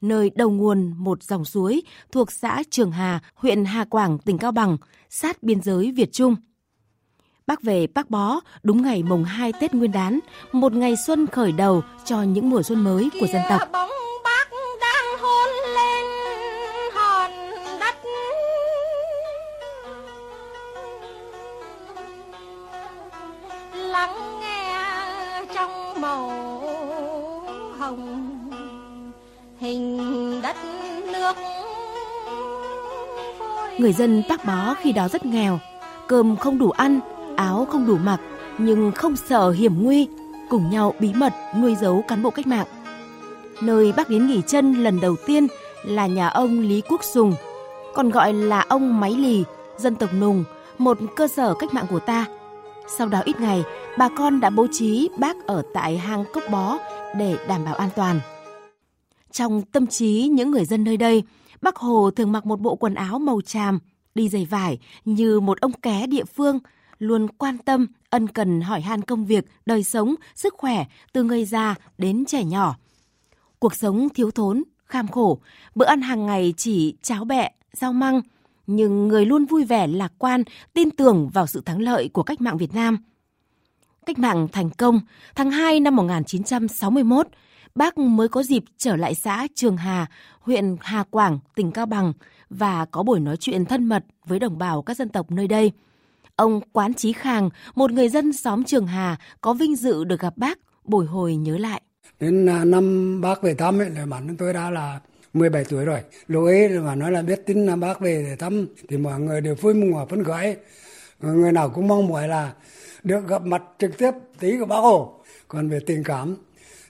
nơi 0.00 0.30
đầu 0.34 0.50
nguồn 0.50 0.94
một 0.98 1.22
dòng 1.22 1.44
suối 1.44 1.82
thuộc 2.12 2.32
xã 2.32 2.62
Trường 2.70 2.90
Hà, 2.90 3.20
huyện 3.34 3.64
Hà 3.64 3.84
Quảng, 3.84 4.18
tỉnh 4.18 4.38
Cao 4.38 4.52
Bằng, 4.52 4.76
sát 5.10 5.42
biên 5.42 5.62
giới 5.62 5.92
Việt 5.92 6.12
Trung. 6.12 6.36
Bác 7.46 7.62
về 7.62 7.86
Bác 7.86 8.10
Bó 8.10 8.40
đúng 8.62 8.82
ngày 8.82 9.02
mùng 9.02 9.24
2 9.24 9.52
Tết 9.60 9.74
Nguyên 9.74 9.92
đán, 9.92 10.18
một 10.52 10.72
ngày 10.72 10.94
xuân 11.06 11.26
khởi 11.26 11.52
đầu 11.52 11.82
cho 12.04 12.22
những 12.22 12.50
mùa 12.50 12.62
xuân 12.62 12.84
mới 12.84 13.08
của 13.20 13.26
dân 13.26 13.42
tộc. 13.48 13.60
Màu 26.06 26.30
hồng 27.78 28.28
hình 29.58 30.00
đất 30.42 30.56
nước 31.12 31.36
Người 33.78 33.92
dân 33.92 34.22
Bác 34.28 34.44
Bó 34.44 34.74
khi 34.74 34.92
đó 34.92 35.08
rất 35.08 35.26
nghèo, 35.26 35.58
cơm 36.06 36.36
không 36.36 36.58
đủ 36.58 36.70
ăn, 36.70 37.00
áo 37.36 37.66
không 37.70 37.86
đủ 37.86 37.96
mặc, 37.96 38.20
nhưng 38.58 38.92
không 38.92 39.16
sợ 39.16 39.50
hiểm 39.50 39.82
nguy, 39.82 40.08
cùng 40.48 40.70
nhau 40.70 40.94
bí 41.00 41.12
mật 41.14 41.32
nuôi 41.60 41.74
giấu 41.74 42.04
cán 42.08 42.22
bộ 42.22 42.30
cách 42.30 42.46
mạng. 42.46 42.66
Nơi 43.60 43.92
bác 43.96 44.10
đến 44.10 44.26
nghỉ 44.26 44.42
chân 44.46 44.74
lần 44.74 45.00
đầu 45.00 45.16
tiên 45.26 45.46
là 45.84 46.06
nhà 46.06 46.28
ông 46.28 46.60
Lý 46.60 46.82
Quốc 46.88 47.04
Sùng, 47.04 47.34
còn 47.94 48.10
gọi 48.10 48.32
là 48.32 48.64
ông 48.68 49.00
Máy 49.00 49.10
Lì, 49.10 49.44
dân 49.76 49.94
tộc 49.94 50.10
Nùng, 50.20 50.44
một 50.78 50.98
cơ 51.16 51.28
sở 51.28 51.54
cách 51.54 51.74
mạng 51.74 51.86
của 51.90 52.00
ta. 52.00 52.26
Sau 52.88 53.08
đó 53.08 53.20
ít 53.24 53.40
ngày, 53.40 53.64
bà 53.98 54.08
con 54.08 54.40
đã 54.40 54.50
bố 54.50 54.66
trí 54.72 55.08
bác 55.18 55.46
ở 55.46 55.62
tại 55.74 55.98
hang 55.98 56.24
Cốc 56.32 56.42
Bó 56.50 56.78
để 57.18 57.36
đảm 57.48 57.64
bảo 57.64 57.74
an 57.74 57.88
toàn. 57.96 58.20
Trong 59.32 59.62
tâm 59.62 59.86
trí 59.86 60.28
những 60.32 60.50
người 60.50 60.64
dân 60.64 60.84
nơi 60.84 60.96
đây, 60.96 61.22
Bác 61.62 61.76
Hồ 61.76 62.10
thường 62.10 62.32
mặc 62.32 62.46
một 62.46 62.60
bộ 62.60 62.76
quần 62.76 62.94
áo 62.94 63.18
màu 63.18 63.40
tràm, 63.40 63.78
đi 64.14 64.28
giày 64.28 64.44
vải 64.44 64.78
như 65.04 65.40
một 65.40 65.60
ông 65.60 65.72
ké 65.72 66.06
địa 66.06 66.24
phương, 66.24 66.58
luôn 66.98 67.28
quan 67.28 67.58
tâm, 67.58 67.86
ân 68.10 68.28
cần 68.28 68.60
hỏi 68.60 68.80
han 68.80 69.02
công 69.02 69.26
việc, 69.26 69.44
đời 69.66 69.82
sống, 69.82 70.14
sức 70.34 70.54
khỏe 70.56 70.84
từ 71.12 71.22
người 71.22 71.44
già 71.44 71.74
đến 71.98 72.24
trẻ 72.24 72.44
nhỏ. 72.44 72.76
Cuộc 73.58 73.74
sống 73.74 74.08
thiếu 74.08 74.30
thốn, 74.30 74.62
kham 74.84 75.08
khổ, 75.08 75.40
bữa 75.74 75.86
ăn 75.86 76.00
hàng 76.00 76.26
ngày 76.26 76.54
chỉ 76.56 76.96
cháo 77.02 77.24
bẹ, 77.24 77.52
rau 77.72 77.92
măng, 77.92 78.20
nhưng 78.66 79.08
người 79.08 79.26
luôn 79.26 79.44
vui 79.44 79.64
vẻ 79.64 79.86
lạc 79.86 80.12
quan, 80.18 80.42
tin 80.74 80.90
tưởng 80.90 81.28
vào 81.28 81.46
sự 81.46 81.60
thắng 81.60 81.80
lợi 81.80 82.08
của 82.12 82.22
cách 82.22 82.40
mạng 82.40 82.56
Việt 82.56 82.74
Nam. 82.74 82.98
Cách 84.06 84.18
mạng 84.18 84.48
thành 84.52 84.70
công, 84.70 85.00
tháng 85.34 85.50
2 85.50 85.80
năm 85.80 85.96
1961, 85.96 87.26
bác 87.74 87.98
mới 87.98 88.28
có 88.28 88.42
dịp 88.42 88.64
trở 88.76 88.96
lại 88.96 89.14
xã 89.14 89.46
Trường 89.54 89.76
Hà, 89.76 90.06
huyện 90.40 90.76
Hà 90.80 91.02
Quảng, 91.10 91.38
tỉnh 91.54 91.72
Cao 91.72 91.86
Bằng 91.86 92.12
và 92.50 92.84
có 92.84 93.02
buổi 93.02 93.20
nói 93.20 93.36
chuyện 93.36 93.64
thân 93.64 93.84
mật 93.84 94.04
với 94.26 94.38
đồng 94.38 94.58
bào 94.58 94.82
các 94.82 94.96
dân 94.96 95.08
tộc 95.08 95.30
nơi 95.30 95.48
đây. 95.48 95.72
Ông 96.36 96.60
Quán 96.72 96.94
Chí 96.94 97.12
Khang, 97.12 97.50
một 97.74 97.92
người 97.92 98.08
dân 98.08 98.32
xóm 98.32 98.64
Trường 98.64 98.86
Hà, 98.86 99.16
có 99.40 99.52
vinh 99.52 99.76
dự 99.76 100.04
được 100.04 100.20
gặp 100.20 100.36
bác, 100.36 100.58
bồi 100.84 101.06
hồi 101.06 101.36
nhớ 101.36 101.58
lại. 101.58 101.82
Đến 102.20 102.46
à, 102.46 102.64
năm 102.64 103.20
bác 103.20 103.42
về 103.42 103.54
thăm 103.54 103.78
ấy, 103.78 103.90
là 103.90 104.06
bản 104.06 104.26
thân 104.26 104.36
tôi 104.36 104.52
đã 104.52 104.70
là 104.70 105.00
17 105.38 105.64
tuổi 105.64 105.84
rồi. 105.84 106.00
Lúc 106.28 106.44
ấy 106.44 106.68
mà 106.68 106.94
nói 106.94 107.12
là 107.12 107.22
biết 107.22 107.42
tin 107.46 107.66
là 107.66 107.76
bác 107.76 108.00
về 108.00 108.24
để 108.28 108.36
thăm 108.36 108.66
thì 108.88 108.96
mọi 108.96 109.20
người 109.20 109.40
đều 109.40 109.54
vui 109.54 109.74
mừng 109.74 109.94
và 109.94 110.04
phấn 110.06 110.24
khởi. 110.24 110.56
Người 111.20 111.52
nào 111.52 111.68
cũng 111.68 111.88
mong 111.88 112.08
mỏi 112.08 112.28
là 112.28 112.52
được 113.02 113.28
gặp 113.28 113.42
mặt 113.42 113.62
trực 113.78 113.98
tiếp 113.98 114.10
tí 114.40 114.58
của 114.58 114.66
bác 114.66 114.76
Hồ. 114.76 115.20
Còn 115.48 115.68
về 115.68 115.78
tình 115.86 116.02
cảm 116.04 116.36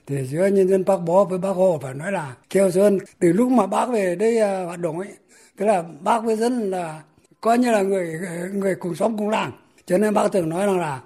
thì 0.07 0.27
giữa 0.27 0.47
nhân 0.47 0.67
dân 0.67 0.85
bác 0.85 0.97
Bó 0.97 1.23
với 1.23 1.39
Bác 1.39 1.49
Hồ 1.49 1.79
phải 1.81 1.93
nói 1.93 2.11
là 2.11 2.35
keo 2.49 2.71
sơn. 2.71 2.99
Từ 3.19 3.33
lúc 3.33 3.51
mà 3.51 3.67
bác 3.67 3.89
về 3.89 4.15
đây 4.15 4.39
à, 4.39 4.63
hoạt 4.65 4.79
động 4.79 4.99
ấy, 4.99 5.09
tức 5.57 5.65
là 5.65 5.83
bác 6.01 6.19
với 6.23 6.35
dân 6.35 6.71
là 6.71 7.01
coi 7.41 7.57
như 7.57 7.71
là 7.71 7.81
người 7.81 8.19
người 8.53 8.75
cùng 8.75 8.95
sống 8.95 9.17
cùng 9.17 9.29
làng. 9.29 9.51
Cho 9.85 9.97
nên 9.97 10.13
bác 10.13 10.31
thường 10.31 10.49
nói 10.49 10.65
rằng 10.65 10.79
là 10.79 11.01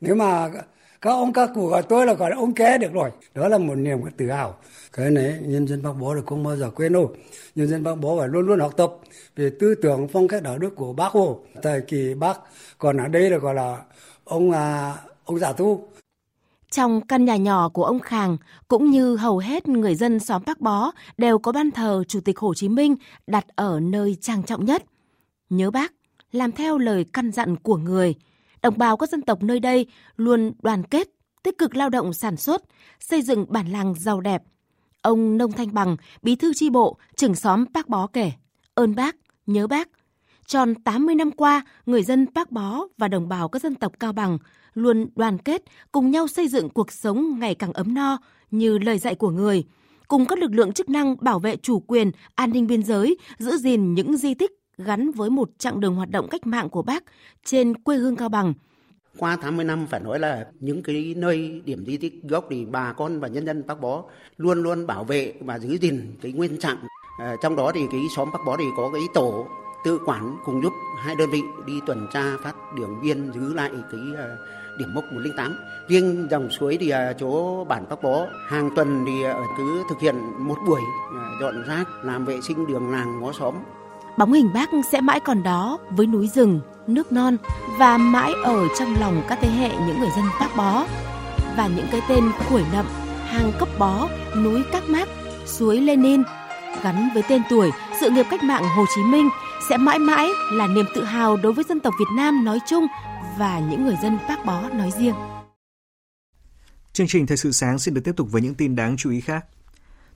nếu 0.00 0.14
mà 0.14 0.50
các 1.02 1.10
ông 1.10 1.32
các 1.32 1.50
cụ 1.54 1.66
gọi 1.66 1.82
tôi 1.82 2.06
là 2.06 2.14
gọi 2.14 2.30
là 2.30 2.36
ông 2.36 2.54
ké 2.54 2.78
được 2.78 2.92
rồi. 2.92 3.10
Đó 3.34 3.48
là 3.48 3.58
một 3.58 3.74
niềm 3.74 4.00
tự 4.16 4.30
hào. 4.30 4.54
Cái 4.92 5.10
này 5.10 5.38
nhân 5.42 5.68
dân 5.68 5.82
bác 5.82 5.92
Bó 6.00 6.14
là 6.14 6.22
không 6.26 6.44
bao 6.44 6.56
giờ 6.56 6.70
quên 6.70 6.92
đâu. 6.92 7.12
Nhân 7.54 7.68
dân 7.68 7.82
bác 7.82 7.94
Bó 7.94 8.18
phải 8.18 8.28
luôn 8.28 8.46
luôn 8.46 8.60
học 8.60 8.72
tập 8.76 8.92
về 9.36 9.50
tư 9.60 9.74
tưởng 9.74 10.08
phong 10.08 10.28
cách 10.28 10.42
đạo 10.42 10.58
đức 10.58 10.76
của 10.76 10.92
bác 10.92 11.12
Hồ. 11.12 11.40
Thời 11.62 11.80
kỳ 11.80 12.14
bác 12.14 12.40
còn 12.78 12.96
ở 12.96 13.08
đây 13.08 13.30
là 13.30 13.38
gọi 13.38 13.54
là 13.54 13.82
ông 14.24 14.50
à, 14.50 14.94
ông 15.24 15.38
giả 15.38 15.52
thu 15.52 15.84
trong 16.70 17.00
căn 17.00 17.24
nhà 17.24 17.36
nhỏ 17.36 17.68
của 17.68 17.84
ông 17.84 18.00
Khàng, 18.00 18.36
cũng 18.68 18.90
như 18.90 19.16
hầu 19.16 19.38
hết 19.38 19.68
người 19.68 19.94
dân 19.94 20.20
xóm 20.20 20.42
Bắc 20.46 20.60
Bó 20.60 20.92
đều 21.18 21.38
có 21.38 21.52
ban 21.52 21.70
thờ 21.70 22.04
Chủ 22.08 22.20
tịch 22.20 22.38
Hồ 22.38 22.54
Chí 22.54 22.68
Minh 22.68 22.94
đặt 23.26 23.46
ở 23.56 23.80
nơi 23.80 24.16
trang 24.20 24.42
trọng 24.42 24.64
nhất. 24.64 24.84
Nhớ 25.50 25.70
bác, 25.70 25.92
làm 26.32 26.52
theo 26.52 26.78
lời 26.78 27.04
căn 27.12 27.32
dặn 27.32 27.56
của 27.56 27.76
người, 27.76 28.14
đồng 28.62 28.78
bào 28.78 28.96
các 28.96 29.08
dân 29.08 29.22
tộc 29.22 29.42
nơi 29.42 29.60
đây 29.60 29.86
luôn 30.16 30.52
đoàn 30.62 30.82
kết, 30.84 31.08
tích 31.42 31.58
cực 31.58 31.76
lao 31.76 31.90
động 31.90 32.12
sản 32.12 32.36
xuất, 32.36 32.62
xây 33.00 33.22
dựng 33.22 33.46
bản 33.48 33.66
làng 33.66 33.94
giàu 33.94 34.20
đẹp. 34.20 34.42
Ông 35.02 35.38
Nông 35.38 35.52
Thanh 35.52 35.74
Bằng, 35.74 35.96
bí 36.22 36.36
thư 36.36 36.54
tri 36.54 36.70
bộ, 36.70 36.98
trưởng 37.16 37.34
xóm 37.34 37.64
Bác 37.72 37.88
Bó 37.88 38.06
kể, 38.06 38.32
ơn 38.74 38.94
bác, 38.94 39.16
nhớ 39.46 39.66
bác. 39.66 39.88
Tròn 40.46 40.74
80 40.74 41.14
năm 41.14 41.30
qua, 41.30 41.64
người 41.86 42.02
dân 42.02 42.26
Bác 42.34 42.50
Bó 42.50 42.86
và 42.98 43.08
đồng 43.08 43.28
bào 43.28 43.48
các 43.48 43.62
dân 43.62 43.74
tộc 43.74 43.92
Cao 44.00 44.12
Bằng 44.12 44.38
luôn 44.74 45.06
đoàn 45.16 45.38
kết, 45.38 45.62
cùng 45.92 46.10
nhau 46.10 46.28
xây 46.28 46.48
dựng 46.48 46.68
cuộc 46.68 46.92
sống 46.92 47.38
ngày 47.38 47.54
càng 47.54 47.72
ấm 47.72 47.94
no 47.94 48.18
như 48.50 48.78
lời 48.78 48.98
dạy 48.98 49.14
của 49.14 49.30
người, 49.30 49.64
cùng 50.08 50.26
các 50.26 50.38
lực 50.38 50.50
lượng 50.54 50.72
chức 50.72 50.88
năng 50.88 51.16
bảo 51.20 51.38
vệ 51.38 51.56
chủ 51.56 51.80
quyền, 51.80 52.10
an 52.34 52.50
ninh 52.50 52.66
biên 52.66 52.82
giới, 52.82 53.16
giữ 53.38 53.56
gìn 53.56 53.94
những 53.94 54.16
di 54.16 54.34
tích 54.34 54.61
gắn 54.84 55.10
với 55.10 55.30
một 55.30 55.50
chặng 55.58 55.80
đường 55.80 55.94
hoạt 55.94 56.10
động 56.10 56.28
cách 56.30 56.46
mạng 56.46 56.68
của 56.68 56.82
bác 56.82 57.04
trên 57.44 57.74
quê 57.74 57.96
hương 57.96 58.16
Cao 58.16 58.28
Bằng. 58.28 58.54
Qua 59.18 59.36
80 59.36 59.64
năm 59.64 59.86
phải 59.86 60.00
nói 60.00 60.18
là 60.18 60.46
những 60.60 60.82
cái 60.82 61.14
nơi 61.16 61.62
điểm 61.64 61.84
di 61.86 61.96
tích 61.96 62.14
gốc 62.22 62.46
thì 62.50 62.64
bà 62.64 62.92
con 62.92 63.20
và 63.20 63.28
nhân 63.28 63.46
dân 63.46 63.66
Bắc 63.66 63.80
Bó 63.80 64.04
luôn 64.36 64.62
luôn 64.62 64.86
bảo 64.86 65.04
vệ 65.04 65.34
và 65.40 65.58
giữ 65.58 65.78
gìn 65.78 66.16
cái 66.22 66.32
nguyên 66.32 66.58
trạng. 66.58 66.76
À, 67.18 67.36
trong 67.42 67.56
đó 67.56 67.72
thì 67.74 67.80
cái 67.92 68.00
xóm 68.16 68.28
Bắc 68.32 68.38
Bó 68.46 68.56
thì 68.56 68.64
có 68.76 68.90
cái 68.92 69.02
tổ 69.14 69.46
tự 69.84 69.98
quản 70.06 70.36
cùng 70.44 70.62
giúp 70.62 70.72
hai 70.98 71.14
đơn 71.14 71.30
vị 71.30 71.42
đi 71.66 71.80
tuần 71.86 72.06
tra 72.12 72.36
phát 72.42 72.54
đường 72.76 73.00
biên 73.02 73.32
giữ 73.32 73.54
lại 73.54 73.70
cái 73.90 74.00
ờ, 74.16 74.36
điểm 74.78 74.94
mốc 74.94 75.04
108. 75.12 75.56
Riêng 75.88 76.28
dòng 76.30 76.50
suối 76.50 76.76
thì 76.80 76.90
ờ, 76.90 77.12
chỗ 77.18 77.64
bản 77.64 77.84
Bắc 77.90 78.02
Bó 78.02 78.26
hàng 78.48 78.70
tuần 78.76 79.04
thì 79.06 79.12
cứ 79.58 79.82
thực 79.88 80.00
hiện 80.00 80.14
một 80.38 80.56
buổi 80.66 80.80
dọn 81.40 81.62
rác, 81.62 82.04
làm 82.04 82.24
vệ 82.24 82.40
sinh 82.40 82.66
đường 82.66 82.90
làng 82.90 83.20
ngõ 83.20 83.32
xóm. 83.32 83.54
Bóng 84.16 84.32
hình 84.32 84.52
bác 84.52 84.68
sẽ 84.92 85.00
mãi 85.00 85.20
còn 85.20 85.42
đó 85.42 85.78
với 85.90 86.06
núi 86.06 86.28
rừng, 86.28 86.60
nước 86.86 87.12
non 87.12 87.36
và 87.78 87.98
mãi 87.98 88.32
ở 88.44 88.68
trong 88.78 88.94
lòng 89.00 89.22
các 89.28 89.38
thế 89.42 89.48
hệ 89.48 89.68
những 89.86 90.00
người 90.00 90.10
dân 90.16 90.24
bác 90.40 90.56
Bó. 90.56 90.86
Và 91.56 91.66
những 91.76 91.86
cái 91.90 92.00
tên 92.08 92.30
khuổi 92.48 92.62
nậm, 92.72 92.86
hang 93.26 93.52
cấp 93.58 93.68
bó, 93.78 94.08
núi 94.36 94.62
Các 94.72 94.82
Mác, 94.88 95.08
suối 95.46 95.80
Lenin 95.80 96.22
gắn 96.82 97.08
với 97.14 97.22
tên 97.28 97.42
tuổi 97.50 97.70
sự 98.00 98.10
nghiệp 98.10 98.26
cách 98.30 98.42
mạng 98.42 98.64
Hồ 98.76 98.84
Chí 98.94 99.02
Minh 99.02 99.28
sẽ 99.68 99.76
mãi 99.76 99.98
mãi 99.98 100.28
là 100.52 100.66
niềm 100.66 100.84
tự 100.94 101.04
hào 101.04 101.36
đối 101.36 101.52
với 101.52 101.64
dân 101.68 101.80
tộc 101.80 101.94
Việt 101.98 102.16
Nam 102.16 102.44
nói 102.44 102.58
chung 102.68 102.86
và 103.38 103.60
những 103.70 103.84
người 103.84 103.96
dân 104.02 104.18
Bác 104.28 104.44
Bó 104.44 104.68
nói 104.68 104.90
riêng. 104.98 105.14
Chương 106.92 107.06
trình 107.06 107.26
Thời 107.26 107.36
sự 107.36 107.52
sáng 107.52 107.78
xin 107.78 107.94
được 107.94 108.00
tiếp 108.04 108.12
tục 108.16 108.28
với 108.30 108.42
những 108.42 108.54
tin 108.54 108.76
đáng 108.76 108.96
chú 108.96 109.10
ý 109.10 109.20
khác. 109.20 109.44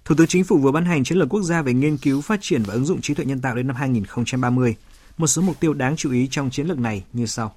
Thủ 0.06 0.14
tướng 0.14 0.26
Chính 0.26 0.44
phủ 0.44 0.58
vừa 0.58 0.72
ban 0.72 0.84
hành 0.84 1.04
chiến 1.04 1.18
lược 1.18 1.28
quốc 1.28 1.42
gia 1.42 1.62
về 1.62 1.74
nghiên 1.74 1.96
cứu, 1.96 2.20
phát 2.20 2.38
triển 2.42 2.62
và 2.62 2.74
ứng 2.74 2.84
dụng 2.84 3.00
trí 3.00 3.14
tuệ 3.14 3.24
nhân 3.24 3.40
tạo 3.40 3.54
đến 3.54 3.66
năm 3.66 3.76
2030. 3.76 4.76
Một 5.18 5.26
số 5.26 5.42
mục 5.42 5.60
tiêu 5.60 5.74
đáng 5.74 5.96
chú 5.96 6.12
ý 6.12 6.28
trong 6.30 6.50
chiến 6.50 6.66
lược 6.66 6.78
này 6.78 7.04
như 7.12 7.26
sau. 7.26 7.54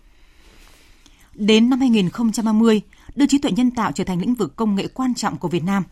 Đến 1.36 1.70
năm 1.70 1.79
2030, 1.79 2.82
đưa 3.15 3.25
trí 3.25 3.38
tuệ 3.38 3.51
nhân 3.51 3.72
tạo 3.72 3.91
trở 3.91 4.03
thành 4.03 4.20
lĩnh 4.20 4.36
vực 4.36 4.56
công 4.56 4.75
nghệ 4.75 4.88
quan 4.88 5.13
trọng 5.13 5.38
của 5.38 5.48
Việt 5.48 5.63
Nam. 5.63 5.84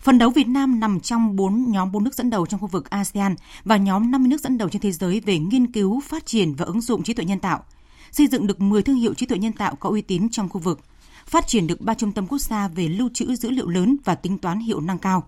Phần 0.00 0.18
đấu 0.18 0.30
Việt 0.30 0.48
Nam 0.48 0.80
nằm 0.80 1.00
trong 1.00 1.36
4 1.36 1.70
nhóm 1.70 1.92
4 1.92 2.04
nước 2.04 2.14
dẫn 2.14 2.30
đầu 2.30 2.46
trong 2.46 2.60
khu 2.60 2.66
vực 2.66 2.90
ASEAN 2.90 3.34
và 3.64 3.76
nhóm 3.76 4.10
50 4.10 4.28
nước 4.28 4.40
dẫn 4.40 4.58
đầu 4.58 4.68
trên 4.68 4.82
thế 4.82 4.92
giới 4.92 5.20
về 5.20 5.38
nghiên 5.38 5.72
cứu, 5.72 6.00
phát 6.00 6.26
triển 6.26 6.54
và 6.54 6.64
ứng 6.64 6.80
dụng 6.80 7.02
trí 7.02 7.14
tuệ 7.14 7.24
nhân 7.24 7.40
tạo. 7.40 7.64
Xây 8.12 8.26
dựng 8.26 8.46
được 8.46 8.60
10 8.60 8.82
thương 8.82 8.96
hiệu 8.96 9.14
trí 9.14 9.26
tuệ 9.26 9.38
nhân 9.38 9.52
tạo 9.52 9.76
có 9.76 9.90
uy 9.90 10.02
tín 10.02 10.28
trong 10.30 10.48
khu 10.48 10.60
vực. 10.60 10.80
Phát 11.26 11.46
triển 11.46 11.66
được 11.66 11.80
3 11.80 11.94
trung 11.94 12.12
tâm 12.12 12.26
quốc 12.26 12.38
gia 12.38 12.68
về 12.68 12.88
lưu 12.88 13.08
trữ 13.14 13.36
dữ 13.36 13.50
liệu 13.50 13.68
lớn 13.68 13.96
và 14.04 14.14
tính 14.14 14.38
toán 14.38 14.60
hiệu 14.60 14.80
năng 14.80 14.98
cao 14.98 15.24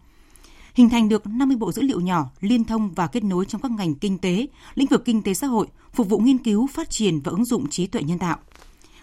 hình 0.79 0.89
thành 0.89 1.09
được 1.09 1.27
50 1.27 1.57
bộ 1.57 1.73
dữ 1.73 1.83
liệu 1.83 2.01
nhỏ 2.01 2.31
liên 2.41 2.65
thông 2.65 2.91
và 2.91 3.07
kết 3.07 3.25
nối 3.25 3.45
trong 3.45 3.61
các 3.61 3.71
ngành 3.71 3.95
kinh 3.95 4.19
tế, 4.19 4.47
lĩnh 4.75 4.87
vực 4.87 5.05
kinh 5.05 5.23
tế 5.23 5.35
xã 5.35 5.47
hội, 5.47 5.67
phục 5.93 6.09
vụ 6.09 6.19
nghiên 6.19 6.39
cứu, 6.39 6.67
phát 6.67 6.91
triển 6.91 7.21
và 7.21 7.31
ứng 7.31 7.45
dụng 7.45 7.71
trí 7.71 7.87
tuệ 7.87 8.03
nhân 8.03 8.19
tạo. 8.19 8.39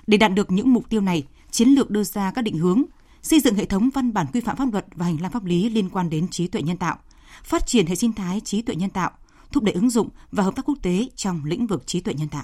Để 0.07 0.17
đạt 0.17 0.33
được 0.33 0.51
những 0.51 0.73
mục 0.73 0.89
tiêu 0.89 1.01
này, 1.01 1.23
chiến 1.51 1.69
lược 1.69 1.89
đưa 1.89 2.03
ra 2.03 2.31
các 2.31 2.41
định 2.41 2.57
hướng, 2.57 2.83
xây 3.21 3.39
dựng 3.39 3.55
hệ 3.55 3.65
thống 3.65 3.89
văn 3.89 4.13
bản 4.13 4.25
quy 4.33 4.41
phạm 4.41 4.57
pháp 4.57 4.71
luật 4.71 4.85
và 4.95 5.05
hành 5.05 5.21
lang 5.21 5.31
pháp 5.31 5.45
lý 5.45 5.69
liên 5.69 5.89
quan 5.89 6.09
đến 6.09 6.27
trí 6.27 6.47
tuệ 6.47 6.61
nhân 6.61 6.77
tạo, 6.77 6.97
phát 7.43 7.67
triển 7.67 7.85
hệ 7.85 7.95
sinh 7.95 8.13
thái 8.13 8.39
trí 8.39 8.61
tuệ 8.61 8.75
nhân 8.75 8.89
tạo, 8.89 9.11
thúc 9.51 9.63
đẩy 9.63 9.73
ứng 9.73 9.89
dụng 9.89 10.09
và 10.31 10.43
hợp 10.43 10.55
tác 10.55 10.65
quốc 10.65 10.77
tế 10.81 11.07
trong 11.15 11.45
lĩnh 11.45 11.67
vực 11.67 11.87
trí 11.87 12.01
tuệ 12.01 12.13
nhân 12.13 12.29
tạo. 12.29 12.43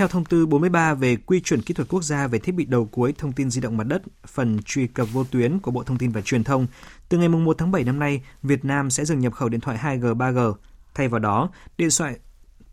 Theo 0.00 0.08
thông 0.08 0.24
tư 0.24 0.46
43 0.46 0.94
về 0.94 1.16
quy 1.16 1.40
chuẩn 1.40 1.62
kỹ 1.62 1.74
thuật 1.74 1.88
quốc 1.88 2.02
gia 2.04 2.26
về 2.26 2.38
thiết 2.38 2.52
bị 2.52 2.64
đầu 2.64 2.84
cuối 2.84 3.14
thông 3.18 3.32
tin 3.32 3.50
di 3.50 3.60
động 3.60 3.76
mặt 3.76 3.86
đất, 3.86 4.02
phần 4.26 4.58
truy 4.62 4.86
cập 4.86 5.12
vô 5.12 5.24
tuyến 5.24 5.58
của 5.58 5.70
Bộ 5.70 5.82
Thông 5.82 5.98
tin 5.98 6.10
và 6.10 6.20
Truyền 6.20 6.44
thông, 6.44 6.66
từ 7.08 7.18
ngày 7.18 7.28
1 7.28 7.58
tháng 7.58 7.70
7 7.70 7.84
năm 7.84 7.98
nay, 7.98 8.22
Việt 8.42 8.64
Nam 8.64 8.90
sẽ 8.90 9.04
dừng 9.04 9.20
nhập 9.20 9.32
khẩu 9.32 9.48
điện 9.48 9.60
thoại 9.60 9.78
2G, 9.82 10.16
3G. 10.16 10.54
Thay 10.94 11.08
vào 11.08 11.18
đó, 11.18 11.50
điện 11.78 11.88
thoại 11.98 12.18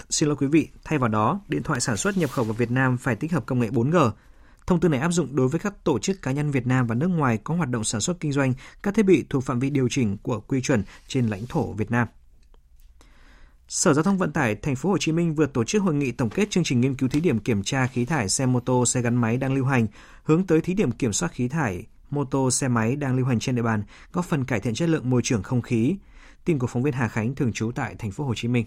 Xin 0.10 0.30
lỗi 0.30 0.36
quý 0.40 0.48
vị, 0.48 0.68
thay 0.84 1.00
vào 1.00 1.10
đó, 1.10 1.42
điện 1.48 1.64
thoại 1.64 1.80
sản 1.80 1.98
xuất 1.98 2.18
nhập 2.18 2.32
khẩu 2.32 2.46
vào 2.46 2.54
Việt 2.54 2.72
Nam 2.72 2.98
phải 2.98 3.16
tích 3.16 3.32
hợp 3.32 3.46
công 3.46 3.60
nghệ 3.60 3.70
4G. 3.70 4.12
Thông 4.68 4.80
tư 4.80 4.90
này 4.90 5.00
áp 5.00 5.12
dụng 5.12 5.36
đối 5.36 5.48
với 5.48 5.60
các 5.60 5.84
tổ 5.84 6.00
chức 6.00 6.22
cá 6.22 6.32
nhân 6.32 6.52
Việt 6.52 6.68
Nam 6.68 6.88
và 6.88 6.96
nước 6.96 7.08
ngoài 7.08 7.40
có 7.44 7.56
hoạt 7.56 7.70
động 7.70 7.84
sản 7.84 8.02
xuất 8.02 8.20
kinh 8.20 8.32
doanh 8.32 8.54
các 8.84 8.94
thiết 8.94 9.04
bị 9.04 9.26
thuộc 9.30 9.44
phạm 9.44 9.60
vi 9.60 9.70
điều 9.70 9.88
chỉnh 9.92 10.18
của 10.18 10.40
quy 10.40 10.62
chuẩn 10.62 10.84
trên 11.08 11.28
lãnh 11.28 11.48
thổ 11.48 11.74
Việt 11.74 11.92
Nam. 11.92 12.08
Sở 13.70 13.94
Giao 13.94 14.04
thông 14.04 14.18
Vận 14.18 14.32
tải 14.32 14.56
Thành 14.56 14.76
phố 14.76 14.90
Hồ 14.90 14.98
Chí 14.98 15.12
Minh 15.12 15.36
vừa 15.36 15.46
tổ 15.46 15.64
chức 15.64 15.82
hội 15.84 15.94
nghị 15.94 16.12
tổng 16.12 16.30
kết 16.30 16.50
chương 16.50 16.64
trình 16.64 16.82
nghiên 16.82 16.96
cứu 16.96 17.10
thí 17.10 17.20
điểm 17.20 17.40
kiểm 17.40 17.64
tra 17.64 17.88
khí 17.88 18.06
thải 18.06 18.30
xe 18.30 18.46
mô 18.46 18.60
tô, 18.60 18.86
xe 18.86 19.02
gắn 19.02 19.16
máy 19.16 19.38
đang 19.38 19.54
lưu 19.56 19.66
hành, 19.66 19.88
hướng 20.24 20.48
tới 20.48 20.62
thí 20.62 20.74
điểm 20.74 20.92
kiểm 20.92 21.14
soát 21.14 21.32
khí 21.32 21.48
thải 21.48 21.86
mô 22.10 22.26
tô, 22.26 22.52
xe 22.52 22.68
máy 22.68 22.96
đang 22.96 23.16
lưu 23.16 23.26
hành 23.26 23.40
trên 23.40 23.56
địa 23.56 23.62
bàn, 23.62 23.84
góp 24.14 24.26
phần 24.26 24.46
cải 24.46 24.60
thiện 24.60 24.74
chất 24.74 24.90
lượng 24.90 25.10
môi 25.10 25.22
trường 25.24 25.44
không 25.44 25.62
khí. 25.62 25.96
Tin 26.46 26.60
của 26.60 26.68
phóng 26.68 26.84
viên 26.84 26.94
Hà 26.94 27.08
Khánh 27.08 27.36
thường 27.36 27.54
trú 27.54 27.72
tại 27.76 27.96
Thành 28.00 28.12
phố 28.12 28.24
Hồ 28.24 28.34
Chí 28.36 28.48
Minh. 28.48 28.65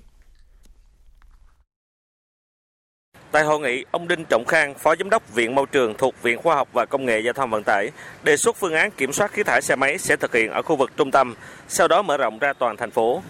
Tại 3.32 3.44
hội 3.44 3.60
nghị, 3.60 3.84
ông 3.90 4.08
Đinh 4.08 4.24
Trọng 4.24 4.44
Khang, 4.44 4.74
Phó 4.74 4.96
Giám 4.96 5.10
đốc 5.10 5.34
Viện 5.34 5.54
Môi 5.54 5.66
trường 5.72 5.94
thuộc 5.98 6.14
Viện 6.22 6.38
Khoa 6.42 6.54
học 6.54 6.68
và 6.72 6.86
Công 6.86 7.06
nghệ 7.06 7.20
Giao 7.20 7.32
thông 7.32 7.50
Vận 7.50 7.64
tải, 7.64 7.90
đề 8.22 8.36
xuất 8.36 8.56
phương 8.56 8.74
án 8.74 8.90
kiểm 8.90 9.12
soát 9.12 9.32
khí 9.32 9.42
thải 9.42 9.62
xe 9.62 9.76
máy 9.76 9.98
sẽ 9.98 10.16
thực 10.16 10.34
hiện 10.34 10.50
ở 10.50 10.62
khu 10.62 10.76
vực 10.76 10.90
trung 10.96 11.10
tâm, 11.10 11.34
sau 11.68 11.88
đó 11.88 12.02
mở 12.02 12.16
rộng 12.16 12.38
ra 12.38 12.52
toàn 12.52 12.76
thành 12.76 12.90
phố. 12.90 13.22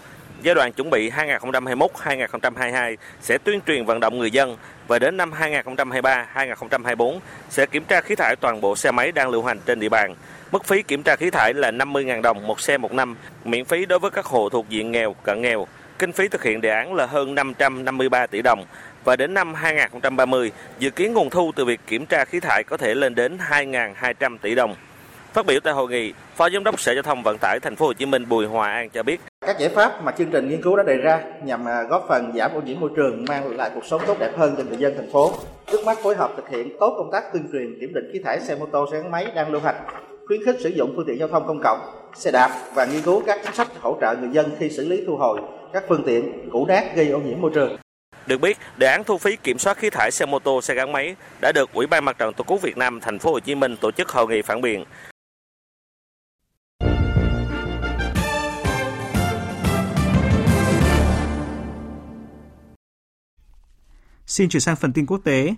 Giai 0.43 0.55
đoạn 0.55 0.73
chuẩn 0.73 0.89
bị 0.89 1.09
2021-2022 1.09 2.95
sẽ 3.21 3.37
tuyên 3.37 3.59
truyền 3.67 3.85
vận 3.85 3.99
động 3.99 4.17
người 4.17 4.31
dân 4.31 4.57
và 4.87 4.99
đến 4.99 5.17
năm 5.17 5.31
2023-2024 5.31 7.19
sẽ 7.49 7.65
kiểm 7.65 7.83
tra 7.83 8.01
khí 8.01 8.15
thải 8.15 8.35
toàn 8.35 8.61
bộ 8.61 8.75
xe 8.75 8.91
máy 8.91 9.11
đang 9.11 9.29
lưu 9.29 9.43
hành 9.43 9.59
trên 9.65 9.79
địa 9.79 9.89
bàn. 9.89 10.15
Mức 10.51 10.65
phí 10.65 10.81
kiểm 10.81 11.03
tra 11.03 11.15
khí 11.15 11.29
thải 11.29 11.53
là 11.53 11.71
50.000 11.71 12.21
đồng 12.21 12.47
một 12.47 12.61
xe 12.61 12.77
một 12.77 12.93
năm, 12.93 13.15
miễn 13.45 13.65
phí 13.65 13.85
đối 13.85 13.99
với 13.99 14.11
các 14.11 14.25
hộ 14.25 14.49
thuộc 14.49 14.69
diện 14.69 14.91
nghèo, 14.91 15.13
cận 15.13 15.41
nghèo. 15.41 15.67
Kinh 15.99 16.11
phí 16.11 16.27
thực 16.27 16.43
hiện 16.43 16.61
đề 16.61 16.69
án 16.69 16.93
là 16.93 17.05
hơn 17.05 17.35
553 17.35 18.27
tỷ 18.27 18.41
đồng 18.41 18.65
và 19.03 19.15
đến 19.15 19.33
năm 19.33 19.53
2030 19.53 20.51
dự 20.79 20.89
kiến 20.89 21.13
nguồn 21.13 21.29
thu 21.29 21.51
từ 21.55 21.65
việc 21.65 21.79
kiểm 21.87 22.05
tra 22.05 22.25
khí 22.25 22.39
thải 22.39 22.63
có 22.63 22.77
thể 22.77 22.95
lên 22.95 23.15
đến 23.15 23.37
2.200 23.49 24.37
tỷ 24.37 24.55
đồng. 24.55 24.75
Phát 25.33 25.45
biểu 25.45 25.59
tại 25.59 25.73
hội 25.73 25.89
nghị, 25.89 26.13
Phó 26.35 26.49
Giám 26.49 26.63
đốc 26.63 26.79
Sở 26.79 26.93
Giao 26.93 27.03
thông 27.03 27.23
Vận 27.23 27.37
tải 27.37 27.59
Thành 27.59 27.75
phố 27.75 27.85
Hồ 27.85 27.93
Chí 27.93 28.05
Minh 28.05 28.29
Bùi 28.29 28.45
Hòa 28.45 28.71
An 28.71 28.89
cho 28.89 29.03
biết 29.03 29.30
các 29.45 29.59
giải 29.59 29.69
pháp 29.69 30.03
mà 30.03 30.11
chương 30.11 30.31
trình 30.31 30.49
nghiên 30.49 30.61
cứu 30.61 30.75
đã 30.75 30.83
đề 30.83 30.97
ra 30.97 31.21
nhằm 31.43 31.67
à, 31.67 31.83
góp 31.83 32.05
phần 32.09 32.31
giảm 32.35 32.51
ô 32.53 32.61
nhiễm 32.61 32.79
môi 32.79 32.89
trường, 32.95 33.25
mang 33.29 33.57
lại 33.57 33.71
cuộc 33.75 33.85
sống 33.85 34.01
tốt 34.07 34.17
đẹp 34.19 34.31
hơn 34.37 34.55
cho 34.57 34.63
người 34.63 34.77
dân 34.77 34.93
thành 34.97 35.11
phố. 35.11 35.31
Trước 35.71 35.85
mắt 35.85 35.97
phối 36.03 36.15
hợp 36.15 36.31
thực 36.35 36.49
hiện 36.49 36.77
tốt 36.79 36.93
công 36.97 37.11
tác 37.11 37.23
tuyên 37.33 37.47
truyền 37.51 37.79
kiểm 37.79 37.93
định 37.93 38.09
khí 38.13 38.19
thải 38.23 38.39
xe 38.39 38.55
mô 38.55 38.65
tô, 38.65 38.85
xe 38.91 38.97
gắn 38.97 39.11
máy 39.11 39.27
đang 39.35 39.51
lưu 39.51 39.61
hành, 39.61 39.75
khuyến 40.27 40.45
khích 40.45 40.55
sử 40.59 40.69
dụng 40.69 40.93
phương 40.95 41.05
tiện 41.07 41.19
giao 41.19 41.27
thông 41.27 41.47
công 41.47 41.61
cộng, 41.63 41.79
xe 42.15 42.31
đạp 42.31 42.49
và 42.73 42.85
nghiên 42.85 43.01
cứu 43.01 43.23
các 43.25 43.39
chính 43.43 43.53
sách 43.53 43.67
hỗ 43.81 43.97
trợ 44.01 44.15
người 44.19 44.29
dân 44.31 44.51
khi 44.59 44.69
xử 44.69 44.87
lý 44.87 45.03
thu 45.07 45.17
hồi 45.17 45.39
các 45.73 45.83
phương 45.89 46.03
tiện 46.05 46.49
cũ 46.51 46.65
nát 46.65 46.95
gây 46.95 47.09
ô 47.09 47.19
nhiễm 47.19 47.41
môi 47.41 47.51
trường. 47.53 47.77
Được 48.27 48.41
biết, 48.41 48.57
đề 48.77 48.87
án 48.87 49.03
thu 49.03 49.17
phí 49.17 49.35
kiểm 49.35 49.59
soát 49.59 49.77
khí 49.77 49.89
thải 49.89 50.11
xe 50.11 50.25
mô 50.25 50.39
tô, 50.39 50.61
xe 50.61 50.73
gắn 50.73 50.91
máy 50.91 51.15
đã 51.41 51.51
được 51.51 51.73
Ủy 51.73 51.87
ban 51.87 52.05
Mặt 52.05 52.17
trận 52.17 52.33
Tổ 52.33 52.43
quốc 52.47 52.61
Việt 52.61 52.77
Nam 52.77 52.99
thành 52.99 53.19
phố 53.19 53.31
Hồ 53.31 53.39
Chí 53.39 53.55
Minh 53.55 53.75
tổ 53.81 53.91
chức 53.91 54.09
hội 54.09 54.27
nghị 54.27 54.41
phản 54.41 54.61
biện. 54.61 54.85
Xin 64.31 64.49
chuyển 64.49 64.61
sang 64.61 64.75
phần 64.75 64.93
tin 64.93 65.05
quốc 65.05 65.21
tế. 65.23 65.55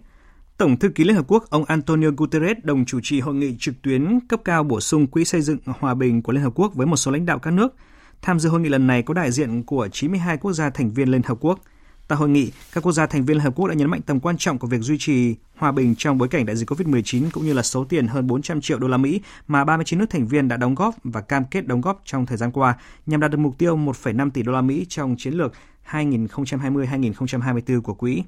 Tổng 0.58 0.80
thư 0.80 0.90
ký 0.90 1.04
Liên 1.04 1.16
Hợp 1.16 1.26
Quốc 1.28 1.50
ông 1.50 1.66
Antonio 1.66 2.10
Guterres 2.18 2.58
đồng 2.64 2.86
chủ 2.86 3.00
trì 3.04 3.20
hội 3.20 3.36
nghị 3.36 3.56
trực 3.60 3.82
tuyến 3.82 4.20
cấp 4.30 4.42
cao 4.46 4.64
bổ 4.64 4.80
sung 4.80 5.08
Quỹ 5.08 5.26
xây 5.26 5.42
dựng 5.42 5.58
hòa 5.66 5.94
bình 5.94 6.22
của 6.22 6.32
Liên 6.32 6.44
Hợp 6.44 6.52
Quốc 6.56 6.76
với 6.76 6.88
một 6.88 6.96
số 6.96 7.12
lãnh 7.12 7.26
đạo 7.26 7.40
các 7.40 7.52
nước. 7.52 7.76
Tham 8.22 8.40
dự 8.40 8.50
hội 8.50 8.60
nghị 8.60 8.70
lần 8.70 8.88
này 8.88 9.04
có 9.04 9.14
đại 9.14 9.32
diện 9.32 9.64
của 9.64 9.88
92 9.88 10.38
quốc 10.38 10.54
gia 10.54 10.70
thành 10.70 10.92
viên 10.92 11.10
Liên 11.10 11.22
Hợp 11.24 11.38
Quốc. 11.42 11.60
Tại 12.08 12.18
hội 12.18 12.30
nghị, 12.30 12.52
các 12.74 12.84
quốc 12.84 12.92
gia 12.92 13.06
thành 13.06 13.26
viên 13.26 13.38
Liên 13.38 13.44
Hợp 13.44 13.54
Quốc 13.56 13.68
đã 13.68 13.74
nhấn 13.74 13.90
mạnh 13.90 14.02
tầm 14.02 14.20
quan 14.20 14.38
trọng 14.38 14.60
của 14.60 14.68
việc 14.68 14.82
duy 14.82 14.98
trì 15.00 15.36
hòa 15.58 15.72
bình 15.72 15.96
trong 15.98 16.18
bối 16.18 16.28
cảnh 16.28 16.46
đại 16.46 16.56
dịch 16.56 16.70
COVID-19 16.70 17.30
cũng 17.32 17.46
như 17.46 17.54
là 17.54 17.62
số 17.62 17.84
tiền 17.84 18.08
hơn 18.08 18.28
400 18.28 18.62
triệu 18.62 18.80
đô 18.80 18.88
la 18.88 18.98
Mỹ 18.98 19.22
mà 19.48 19.66
39 19.66 20.00
nước 20.00 20.10
thành 20.10 20.28
viên 20.28 20.48
đã 20.48 20.58
đóng 20.58 20.76
góp 20.76 20.96
và 21.04 21.22
cam 21.22 21.44
kết 21.52 21.68
đóng 21.68 21.82
góp 21.82 22.02
trong 22.06 22.26
thời 22.26 22.38
gian 22.38 22.52
qua 22.52 22.78
nhằm 23.06 23.20
đạt 23.20 23.32
được 23.32 23.38
mục 23.38 23.58
tiêu 23.58 23.78
1,5 23.78 24.32
tỷ 24.32 24.44
đô 24.44 24.52
la 24.52 24.62
Mỹ 24.62 24.86
trong 24.90 25.16
chiến 25.18 25.34
lược 25.34 25.54
2020-2024 25.92 27.82
của 27.82 27.94
quỹ. 27.94 28.24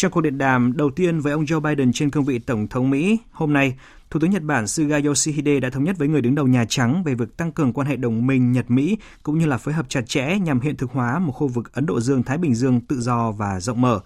Trong 0.00 0.12
cuộc 0.12 0.20
điện 0.20 0.38
đàm 0.38 0.76
đầu 0.76 0.90
tiên 0.90 1.20
với 1.20 1.32
ông 1.32 1.44
Joe 1.44 1.60
Biden 1.60 1.92
trên 1.92 2.10
cương 2.10 2.24
vị 2.24 2.38
Tổng 2.38 2.68
thống 2.68 2.90
Mỹ, 2.90 3.18
hôm 3.30 3.52
nay, 3.52 3.78
Thủ 4.10 4.20
tướng 4.20 4.30
Nhật 4.30 4.42
Bản 4.42 4.66
Suga 4.66 4.98
Yoshihide 5.04 5.60
đã 5.60 5.70
thống 5.70 5.84
nhất 5.84 5.98
với 5.98 6.08
người 6.08 6.20
đứng 6.20 6.34
đầu 6.34 6.46
Nhà 6.46 6.64
Trắng 6.68 7.02
về 7.04 7.14
việc 7.14 7.36
tăng 7.36 7.52
cường 7.52 7.72
quan 7.72 7.86
hệ 7.86 7.96
đồng 7.96 8.26
minh 8.26 8.52
Nhật-Mỹ 8.52 8.98
cũng 9.22 9.38
như 9.38 9.46
là 9.46 9.58
phối 9.58 9.74
hợp 9.74 9.86
chặt 9.88 10.00
chẽ 10.06 10.38
nhằm 10.38 10.60
hiện 10.60 10.76
thực 10.76 10.90
hóa 10.90 11.18
một 11.18 11.32
khu 11.32 11.48
vực 11.48 11.72
Ấn 11.72 11.86
Độ 11.86 12.00
Dương-Thái 12.00 12.38
Bình 12.38 12.54
Dương 12.54 12.80
tự 12.80 13.00
do 13.00 13.30
và 13.30 13.60
rộng 13.60 13.80
mở. 13.80 14.00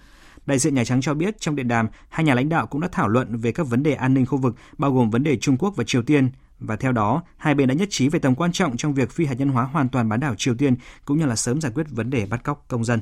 Đại 0.46 0.58
diện 0.58 0.74
Nhà 0.74 0.84
Trắng 0.84 1.00
cho 1.00 1.14
biết 1.14 1.40
trong 1.40 1.56
điện 1.56 1.68
đàm, 1.68 1.88
hai 2.08 2.24
nhà 2.24 2.34
lãnh 2.34 2.48
đạo 2.48 2.66
cũng 2.66 2.80
đã 2.80 2.88
thảo 2.92 3.08
luận 3.08 3.36
về 3.36 3.52
các 3.52 3.66
vấn 3.66 3.82
đề 3.82 3.94
an 3.94 4.14
ninh 4.14 4.26
khu 4.26 4.38
vực, 4.38 4.54
bao 4.78 4.92
gồm 4.92 5.10
vấn 5.10 5.24
đề 5.24 5.36
Trung 5.36 5.56
Quốc 5.56 5.76
và 5.76 5.84
Triều 5.86 6.02
Tiên, 6.02 6.30
và 6.58 6.76
theo 6.76 6.92
đó, 6.92 7.22
hai 7.36 7.54
bên 7.54 7.68
đã 7.68 7.74
nhất 7.74 7.88
trí 7.90 8.08
về 8.08 8.18
tầm 8.18 8.34
quan 8.34 8.52
trọng 8.52 8.76
trong 8.76 8.94
việc 8.94 9.10
phi 9.10 9.24
hạt 9.26 9.34
nhân 9.34 9.48
hóa 9.48 9.64
hoàn 9.64 9.88
toàn 9.88 10.08
bán 10.08 10.20
đảo 10.20 10.34
Triều 10.38 10.54
Tiên 10.54 10.74
cũng 11.04 11.18
như 11.18 11.26
là 11.26 11.36
sớm 11.36 11.60
giải 11.60 11.72
quyết 11.74 11.86
vấn 11.90 12.10
đề 12.10 12.26
bắt 12.26 12.44
cóc 12.44 12.64
công 12.68 12.84
dân. 12.84 13.00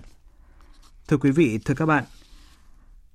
Thưa 1.09 1.17
quý 1.17 1.31
vị, 1.31 1.59
thưa 1.65 1.75
các 1.75 1.87
bạn, 1.87 2.05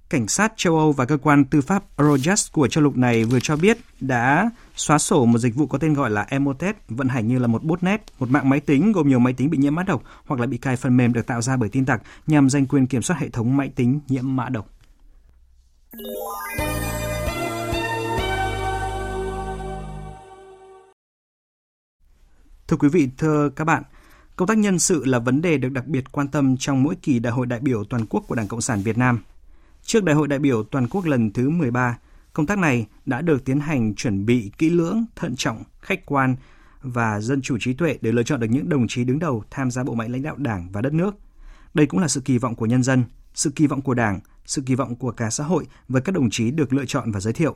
Cảnh 0.10 0.28
sát 0.28 0.54
châu 0.56 0.78
Âu 0.78 0.92
và 0.92 1.06
cơ 1.06 1.18
quan 1.18 1.46
tư 1.46 1.62
pháp 1.62 1.84
Eurojust 1.98 2.50
của 2.52 2.68
châu 2.68 2.84
lục 2.84 2.98
này 2.98 3.24
vừa 3.24 3.40
cho 3.40 3.56
biết 3.56 3.78
đã 4.00 4.50
xóa 4.76 4.98
sổ 4.98 5.26
một 5.26 5.38
dịch 5.38 5.56
vụ 5.56 5.68
có 5.68 5.78
tên 5.78 5.94
gọi 5.94 6.10
là 6.10 6.26
Emotet, 6.30 6.76
vận 6.90 7.08
hành 7.08 7.28
như 7.28 7.40
là 7.40 7.48
một 7.48 7.64
botnet, 7.64 8.02
một 8.20 8.30
mạng 8.30 8.50
máy 8.50 8.60
tính 8.60 8.92
gồm 8.92 9.10
nhiều 9.10 9.20
máy 9.20 9.34
tính 9.34 9.50
bị 9.50 9.58
nhiễm 9.58 9.76
mã 9.76 9.84
độc 9.84 10.04
hoặc 10.26 10.40
là 10.40 10.48
bị 10.48 10.58
cài 10.58 10.76
phần 10.76 10.98
mềm 10.98 11.14
được 11.14 11.28
tạo 11.28 11.42
ra 11.42 11.58
bởi 11.58 11.70
tin 11.70 11.86
tặc 11.86 12.02
nhằm 12.28 12.50
giành 12.50 12.66
quyền 12.66 12.88
kiểm 12.88 13.02
soát 13.02 13.20
hệ 13.20 13.30
thống 13.30 13.58
máy 13.58 13.70
tính 13.76 14.00
nhiễm 14.08 14.36
mã 14.36 14.50
độc. 14.50 14.70
Thưa 22.68 22.78
quý 22.78 22.90
vị, 22.90 23.10
thưa 23.18 23.50
các 23.50 23.64
bạn, 23.66 23.84
Công 24.38 24.48
tác 24.48 24.58
nhân 24.58 24.80
sự 24.80 25.06
là 25.06 25.20
vấn 25.20 25.42
đề 25.42 25.58
được 25.58 25.70
đặc 25.70 25.88
biệt 25.88 26.12
quan 26.12 26.28
tâm 26.28 26.58
trong 26.58 26.84
mỗi 26.84 26.96
kỳ 26.96 27.20
đại 27.20 27.34
hội 27.34 27.46
đại 27.46 27.60
biểu 27.60 27.84
toàn 27.84 28.06
quốc 28.10 28.24
của 28.28 28.36
Đảng 28.36 28.48
Cộng 28.48 28.62
sản 28.62 28.82
Việt 28.82 28.98
Nam. 28.98 29.20
Trước 29.88 30.04
đại 30.04 30.16
hội 30.16 30.28
đại 30.28 30.40
biểu 30.40 30.64
toàn 30.64 30.88
quốc 30.88 31.06
lần 31.06 31.32
thứ 31.32 31.50
13, 31.50 31.98
công 32.34 32.46
tác 32.46 32.58
này 32.58 32.88
đã 33.06 33.22
được 33.22 33.46
tiến 33.46 33.60
hành 33.60 33.96
chuẩn 33.96 34.26
bị 34.26 34.52
kỹ 34.58 34.70
lưỡng, 34.70 35.06
thận 35.16 35.36
trọng, 35.36 35.64
khách 35.82 36.06
quan 36.06 36.36
và 36.82 37.22
dân 37.22 37.42
chủ 37.42 37.58
trí 37.60 37.74
tuệ 37.74 37.98
để 38.02 38.12
lựa 38.12 38.24
chọn 38.24 38.40
được 38.40 38.48
những 38.50 38.70
đồng 38.70 38.88
chí 38.88 39.04
đứng 39.04 39.20
đầu 39.20 39.44
tham 39.52 39.72
gia 39.72 39.84
bộ 39.84 39.94
máy 39.94 40.10
lãnh 40.10 40.22
đạo 40.22 40.36
Đảng 40.38 40.70
và 40.72 40.82
đất 40.82 40.94
nước. 40.94 41.16
Đây 41.74 41.86
cũng 41.86 42.00
là 42.00 42.08
sự 42.08 42.22
kỳ 42.22 42.38
vọng 42.38 42.56
của 42.56 42.66
nhân 42.66 42.84
dân, 42.84 43.04
sự 43.34 43.52
kỳ 43.56 43.68
vọng 43.68 43.82
của 43.82 43.94
Đảng, 43.94 44.20
sự 44.46 44.62
kỳ 44.66 44.76
vọng 44.76 44.96
của 44.96 45.12
cả 45.12 45.30
xã 45.30 45.44
hội 45.44 45.68
với 45.88 46.02
các 46.02 46.16
đồng 46.16 46.30
chí 46.30 46.52
được 46.52 46.74
lựa 46.74 46.86
chọn 46.86 47.12
và 47.12 47.20
giới 47.20 47.34
thiệu. 47.34 47.56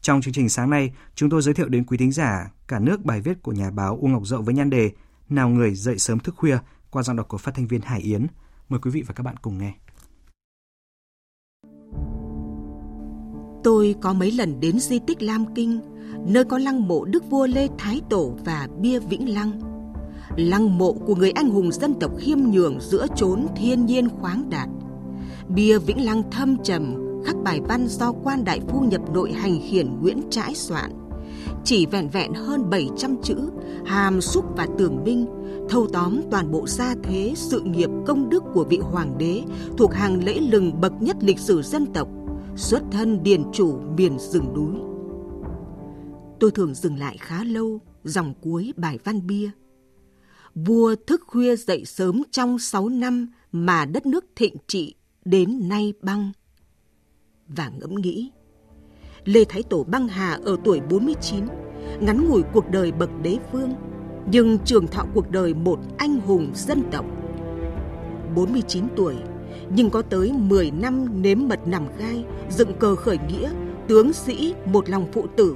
Trong 0.00 0.20
chương 0.20 0.34
trình 0.34 0.48
sáng 0.48 0.70
nay, 0.70 0.94
chúng 1.14 1.30
tôi 1.30 1.42
giới 1.42 1.54
thiệu 1.54 1.68
đến 1.68 1.84
quý 1.84 1.98
thính 1.98 2.12
giả 2.12 2.50
cả 2.68 2.78
nước 2.78 3.04
bài 3.04 3.20
viết 3.20 3.42
của 3.42 3.52
nhà 3.52 3.70
báo 3.70 3.98
Uông 4.00 4.12
Ngọc 4.12 4.26
Dậu 4.26 4.42
với 4.42 4.54
nhan 4.54 4.70
đề 4.70 4.90
Nào 5.28 5.48
người 5.48 5.74
dậy 5.74 5.98
sớm 5.98 6.18
thức 6.18 6.34
khuya 6.34 6.58
qua 6.90 7.02
giọng 7.02 7.16
đọc 7.16 7.28
của 7.28 7.38
phát 7.38 7.54
thanh 7.54 7.66
viên 7.66 7.80
Hải 7.80 8.00
Yến. 8.00 8.26
Mời 8.68 8.80
quý 8.80 8.90
vị 8.90 9.02
và 9.06 9.14
các 9.14 9.22
bạn 9.22 9.36
cùng 9.42 9.58
nghe. 9.58 9.74
Tôi 13.68 13.94
có 14.00 14.12
mấy 14.12 14.32
lần 14.32 14.60
đến 14.60 14.78
di 14.78 14.98
tích 14.98 15.22
Lam 15.22 15.54
Kinh, 15.54 15.80
nơi 16.26 16.44
có 16.44 16.58
lăng 16.58 16.88
mộ 16.88 17.04
Đức 17.04 17.30
vua 17.30 17.46
Lê 17.46 17.68
Thái 17.78 18.00
Tổ 18.10 18.32
và 18.44 18.68
bia 18.80 18.98
Vĩnh 18.98 19.34
Lăng. 19.34 19.60
Lăng 20.36 20.78
mộ 20.78 20.92
của 20.92 21.14
người 21.14 21.30
anh 21.30 21.50
hùng 21.50 21.72
dân 21.72 21.94
tộc 21.94 22.10
khiêm 22.18 22.38
nhường 22.38 22.80
giữa 22.80 23.06
chốn 23.16 23.46
thiên 23.56 23.86
nhiên 23.86 24.08
khoáng 24.08 24.50
đạt. 24.50 24.68
Bia 25.48 25.78
Vĩnh 25.78 26.04
Lăng 26.04 26.30
thâm 26.30 26.56
trầm 26.64 26.94
khắc 27.26 27.36
bài 27.44 27.60
văn 27.68 27.86
do 27.88 28.12
quan 28.12 28.44
đại 28.44 28.60
phu 28.68 28.80
nhập 28.80 29.00
nội 29.14 29.32
hành 29.32 29.60
khiển 29.68 30.00
Nguyễn 30.00 30.20
Trãi 30.30 30.54
soạn. 30.54 30.90
Chỉ 31.64 31.86
vẹn 31.86 32.08
vẹn 32.08 32.34
hơn 32.34 32.70
700 32.70 33.16
chữ, 33.22 33.36
hàm 33.84 34.20
xúc 34.20 34.44
và 34.56 34.66
tường 34.78 35.04
binh, 35.04 35.26
thâu 35.68 35.86
tóm 35.92 36.20
toàn 36.30 36.50
bộ 36.50 36.66
gia 36.66 36.94
thế, 37.02 37.32
sự 37.36 37.60
nghiệp, 37.60 37.90
công 38.06 38.28
đức 38.28 38.44
của 38.54 38.64
vị 38.64 38.78
hoàng 38.78 39.18
đế 39.18 39.42
thuộc 39.76 39.94
hàng 39.94 40.24
lễ 40.24 40.40
lừng 40.40 40.80
bậc 40.80 40.92
nhất 41.02 41.16
lịch 41.20 41.38
sử 41.38 41.62
dân 41.62 41.86
tộc, 41.86 42.08
xuất 42.58 42.82
thân 42.90 43.22
điền 43.22 43.42
chủ 43.52 43.80
miền 43.96 44.18
rừng 44.18 44.54
núi. 44.54 44.74
Tôi 46.40 46.50
thường 46.50 46.74
dừng 46.74 46.98
lại 46.98 47.16
khá 47.20 47.44
lâu 47.44 47.80
dòng 48.04 48.34
cuối 48.40 48.72
bài 48.76 48.98
văn 49.04 49.26
bia. 49.26 49.50
Vua 50.54 50.94
thức 51.06 51.22
khuya 51.26 51.56
dậy 51.56 51.84
sớm 51.84 52.22
trong 52.30 52.58
sáu 52.58 52.88
năm 52.88 53.26
mà 53.52 53.84
đất 53.84 54.06
nước 54.06 54.24
thịnh 54.36 54.56
trị 54.66 54.94
đến 55.24 55.68
nay 55.68 55.92
băng. 56.02 56.32
Và 57.48 57.68
ngẫm 57.68 57.94
nghĩ, 57.94 58.30
Lê 59.24 59.44
Thái 59.44 59.62
Tổ 59.62 59.84
băng 59.84 60.08
hà 60.08 60.38
ở 60.44 60.56
tuổi 60.64 60.80
49, 60.90 61.44
ngắn 62.00 62.28
ngủi 62.28 62.42
cuộc 62.52 62.70
đời 62.70 62.92
bậc 62.92 63.10
đế 63.22 63.38
vương, 63.52 63.74
nhưng 64.30 64.58
trường 64.64 64.86
thọ 64.86 65.04
cuộc 65.14 65.30
đời 65.30 65.54
một 65.54 65.78
anh 65.98 66.20
hùng 66.20 66.52
dân 66.54 66.82
tộc. 66.92 67.04
49 68.34 68.84
tuổi, 68.96 69.14
nhưng 69.70 69.90
có 69.90 70.02
tới 70.02 70.32
10 70.32 70.70
năm 70.70 71.22
nếm 71.22 71.38
mật 71.48 71.68
nằm 71.68 71.82
gai, 71.98 72.24
dựng 72.50 72.72
cờ 72.78 72.96
khởi 72.96 73.18
nghĩa, 73.28 73.50
tướng 73.88 74.12
sĩ 74.12 74.54
một 74.64 74.90
lòng 74.90 75.06
phụ 75.12 75.26
tử, 75.36 75.54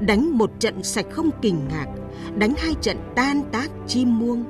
đánh 0.00 0.38
một 0.38 0.50
trận 0.58 0.82
sạch 0.82 1.06
không 1.10 1.30
kình 1.42 1.60
ngạc, 1.68 1.86
đánh 2.38 2.54
hai 2.58 2.74
trận 2.80 2.96
tan 3.14 3.42
tác 3.52 3.70
chim 3.86 4.18
muông, 4.18 4.44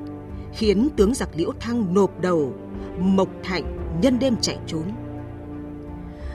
khiến 0.53 0.89
tướng 0.97 1.15
giặc 1.15 1.29
Liễu 1.37 1.53
Thăng 1.61 1.95
nộp 1.95 2.21
đầu, 2.21 2.53
Mộc 2.99 3.29
Thạnh 3.43 3.65
nhân 4.03 4.19
đêm 4.19 4.37
chạy 4.41 4.59
trốn. 4.67 4.85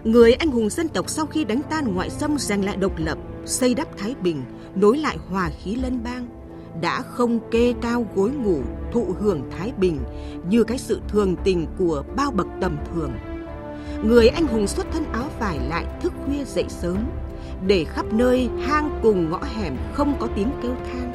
Người 0.04 0.34
anh 0.34 0.52
hùng 0.52 0.70
dân 0.70 0.88
tộc 0.88 1.10
sau 1.10 1.26
khi 1.26 1.44
đánh 1.44 1.62
tan 1.70 1.94
ngoại 1.94 2.10
xâm 2.10 2.38
giành 2.38 2.66
lại 2.66 2.78
độc 2.78 2.94
lập, 2.98 3.18
xây 3.46 3.74
đắp 3.74 3.98
Thái 3.98 4.16
Bình, 4.24 4.44
nối 4.76 4.98
lại 4.98 5.18
hòa 5.30 5.50
khí 5.64 5.76
lân 5.76 6.04
bang, 6.04 6.28
đã 6.82 7.02
không 7.02 7.40
kê 7.52 7.74
cao 7.82 8.06
gối 8.16 8.32
ngủ 8.32 8.62
thụ 8.92 9.16
hưởng 9.20 9.42
Thái 9.52 9.74
Bình 9.78 10.00
như 10.50 10.64
cái 10.64 10.78
sự 10.78 11.02
thường 11.08 11.36
tình 11.44 11.68
của 11.78 12.04
bao 12.16 12.32
bậc 12.32 12.48
tầm 12.62 12.78
thường. 12.94 13.12
Người 14.04 14.28
anh 14.28 14.48
hùng 14.48 14.68
xuất 14.68 14.88
thân 14.92 15.04
áo 15.04 15.30
vải 15.40 15.60
lại 15.70 15.86
thức 16.02 16.14
khuya 16.26 16.46
dậy 16.46 16.66
sớm, 16.70 16.98
để 17.68 17.84
khắp 17.84 18.14
nơi 18.14 18.50
hang 18.62 19.00
cùng 19.04 19.30
ngõ 19.30 19.44
hẻm 19.44 19.78
không 19.94 20.16
có 20.20 20.28
tiếng 20.36 20.52
kêu 20.62 20.76
than, 20.76 21.14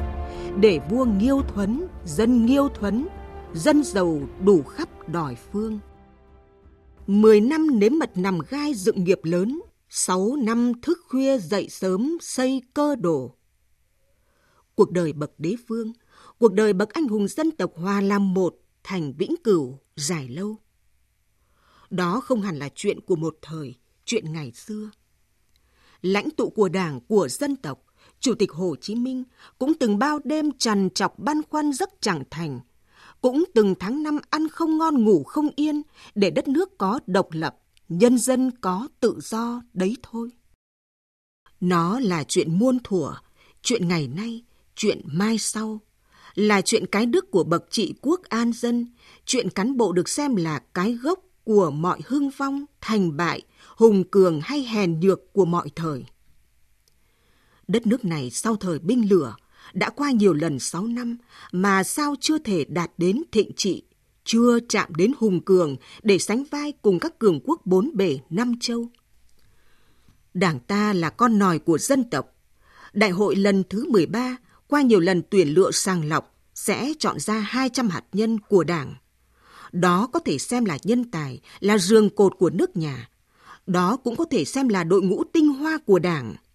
để 0.61 0.79
vua 0.89 1.05
nghiêu 1.05 1.41
thuấn, 1.53 1.87
dân 2.05 2.45
nghiêu 2.45 2.69
thuấn, 2.79 3.07
dân 3.53 3.83
giàu 3.83 4.19
đủ 4.45 4.63
khắp 4.63 5.09
đòi 5.09 5.35
phương. 5.51 5.79
Mười 7.07 7.41
năm 7.41 7.79
nếm 7.79 7.91
mật 7.99 8.17
nằm 8.17 8.39
gai 8.49 8.73
dựng 8.73 9.03
nghiệp 9.03 9.19
lớn, 9.23 9.61
sáu 9.89 10.35
năm 10.43 10.71
thức 10.81 10.99
khuya 11.09 11.37
dậy 11.37 11.69
sớm 11.69 12.17
xây 12.21 12.61
cơ 12.73 12.95
đồ. 12.95 13.36
Cuộc 14.77 14.91
đời 14.91 15.13
bậc 15.13 15.31
đế 15.37 15.55
vương, 15.67 15.93
cuộc 16.39 16.53
đời 16.53 16.73
bậc 16.73 16.89
anh 16.89 17.07
hùng 17.07 17.27
dân 17.27 17.51
tộc 17.51 17.71
hòa 17.75 18.01
làm 18.01 18.33
một 18.33 18.55
thành 18.83 19.13
vĩnh 19.13 19.35
cửu 19.43 19.79
dài 19.95 20.27
lâu. 20.27 20.55
Đó 21.89 22.21
không 22.21 22.41
hẳn 22.41 22.57
là 22.57 22.69
chuyện 22.75 23.01
của 23.01 23.15
một 23.15 23.37
thời, 23.41 23.75
chuyện 24.05 24.33
ngày 24.33 24.51
xưa. 24.51 24.89
Lãnh 26.01 26.29
tụ 26.29 26.49
của 26.49 26.69
đảng, 26.69 27.01
của 27.01 27.27
dân 27.27 27.55
tộc, 27.55 27.85
Chủ 28.19 28.33
tịch 28.35 28.51
Hồ 28.51 28.75
Chí 28.81 28.95
Minh 28.95 29.23
cũng 29.59 29.73
từng 29.73 29.99
bao 29.99 30.19
đêm 30.23 30.51
trằn 30.57 30.89
trọc 30.89 31.19
băn 31.19 31.41
khoăn 31.49 31.73
giấc 31.73 31.89
chẳng 32.01 32.23
thành, 32.29 32.59
cũng 33.21 33.43
từng 33.53 33.75
tháng 33.79 34.03
năm 34.03 34.17
ăn 34.29 34.47
không 34.47 34.77
ngon 34.77 35.05
ngủ 35.05 35.23
không 35.23 35.49
yên 35.55 35.81
để 36.15 36.29
đất 36.29 36.47
nước 36.47 36.77
có 36.77 36.99
độc 37.07 37.27
lập, 37.31 37.57
nhân 37.89 38.17
dân 38.17 38.51
có 38.61 38.87
tự 38.99 39.19
do 39.21 39.61
đấy 39.73 39.97
thôi. 40.03 40.29
Nó 41.59 41.99
là 41.99 42.23
chuyện 42.23 42.59
muôn 42.59 42.77
thuở, 42.83 43.13
chuyện 43.61 43.87
ngày 43.87 44.07
nay, 44.07 44.43
chuyện 44.77 45.01
mai 45.05 45.37
sau, 45.37 45.81
là 46.35 46.61
chuyện 46.61 46.85
cái 46.85 47.05
đức 47.05 47.31
của 47.31 47.43
bậc 47.43 47.65
trị 47.69 47.93
quốc 48.01 48.21
an 48.23 48.51
dân, 48.53 48.85
chuyện 49.25 49.49
cán 49.49 49.77
bộ 49.77 49.91
được 49.91 50.09
xem 50.09 50.35
là 50.35 50.59
cái 50.73 50.93
gốc 50.93 51.19
của 51.43 51.71
mọi 51.71 51.99
hưng 52.05 52.29
vong, 52.29 52.65
thành 52.81 53.17
bại, 53.17 53.41
hùng 53.75 54.03
cường 54.11 54.41
hay 54.41 54.61
hèn 54.61 54.99
nhược 54.99 55.33
của 55.33 55.45
mọi 55.45 55.69
thời. 55.75 56.05
Đất 57.67 57.87
nước 57.87 58.05
này 58.05 58.29
sau 58.29 58.55
thời 58.55 58.79
binh 58.79 59.09
lửa, 59.09 59.35
đã 59.73 59.89
qua 59.89 60.11
nhiều 60.11 60.33
lần 60.33 60.59
6 60.59 60.87
năm 60.87 61.17
mà 61.51 61.83
sao 61.83 62.15
chưa 62.19 62.37
thể 62.37 62.65
đạt 62.65 62.91
đến 62.97 63.23
thịnh 63.31 63.51
trị, 63.55 63.83
chưa 64.23 64.59
chạm 64.69 64.95
đến 64.95 65.11
hùng 65.17 65.41
cường 65.45 65.75
để 66.03 66.17
sánh 66.17 66.43
vai 66.51 66.71
cùng 66.81 66.99
các 66.99 67.19
cường 67.19 67.39
quốc 67.43 67.61
bốn 67.65 67.91
bể 67.93 68.19
năm 68.29 68.53
châu. 68.59 68.87
Đảng 70.33 70.59
ta 70.59 70.93
là 70.93 71.09
con 71.09 71.39
nòi 71.39 71.59
của 71.59 71.77
dân 71.77 72.09
tộc. 72.09 72.35
Đại 72.93 73.09
hội 73.09 73.35
lần 73.35 73.63
thứ 73.69 73.89
13 73.91 74.37
qua 74.67 74.81
nhiều 74.81 74.99
lần 74.99 75.21
tuyển 75.29 75.47
lựa 75.47 75.71
sàng 75.71 76.09
lọc 76.09 76.35
sẽ 76.53 76.93
chọn 76.99 77.19
ra 77.19 77.39
200 77.39 77.89
hạt 77.89 78.03
nhân 78.13 78.39
của 78.39 78.63
đảng. 78.63 78.95
Đó 79.71 80.09
có 80.13 80.19
thể 80.19 80.37
xem 80.37 80.65
là 80.65 80.77
nhân 80.83 81.11
tài, 81.11 81.39
là 81.59 81.77
giường 81.77 82.09
cột 82.09 82.33
của 82.39 82.49
nước 82.49 82.77
nhà. 82.77 83.09
Đó 83.67 83.97
cũng 84.03 84.15
có 84.15 84.25
thể 84.31 84.45
xem 84.45 84.67
là 84.67 84.83
đội 84.83 85.01
ngũ 85.01 85.23
tinh 85.23 85.47
hoa 85.47 85.77
của 85.85 85.99
đảng– 85.99 86.35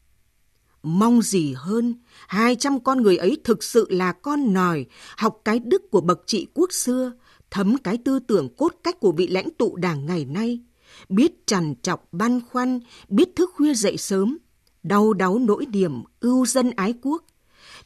Mong 0.83 1.22
gì 1.22 1.55
hơn, 1.57 1.94
200 2.27 2.81
con 2.81 3.03
người 3.03 3.16
ấy 3.16 3.37
thực 3.44 3.64
sự 3.64 3.87
là 3.90 4.12
con 4.12 4.53
nòi, 4.53 4.87
học 5.16 5.40
cái 5.44 5.59
đức 5.59 5.90
của 5.90 6.01
bậc 6.01 6.22
trị 6.27 6.46
quốc 6.55 6.72
xưa, 6.72 7.12
thấm 7.51 7.79
cái 7.79 7.98
tư 8.05 8.18
tưởng 8.18 8.48
cốt 8.57 8.75
cách 8.85 9.01
của 9.01 9.12
vị 9.12 9.27
lãnh 9.27 9.51
tụ 9.51 9.77
đảng 9.77 10.07
ngày 10.07 10.25
nay, 10.25 10.61
biết 11.09 11.46
trằn 11.46 11.75
trọc 11.83 12.09
băn 12.12 12.40
khoăn, 12.51 12.81
biết 13.09 13.37
thức 13.37 13.51
khuya 13.55 13.75
dậy 13.75 13.96
sớm, 13.96 14.38
đau 14.83 15.12
đáu 15.12 15.38
nỗi 15.38 15.66
điểm, 15.66 16.03
ưu 16.20 16.46
dân 16.46 16.70
ái 16.70 16.94
quốc, 17.03 17.25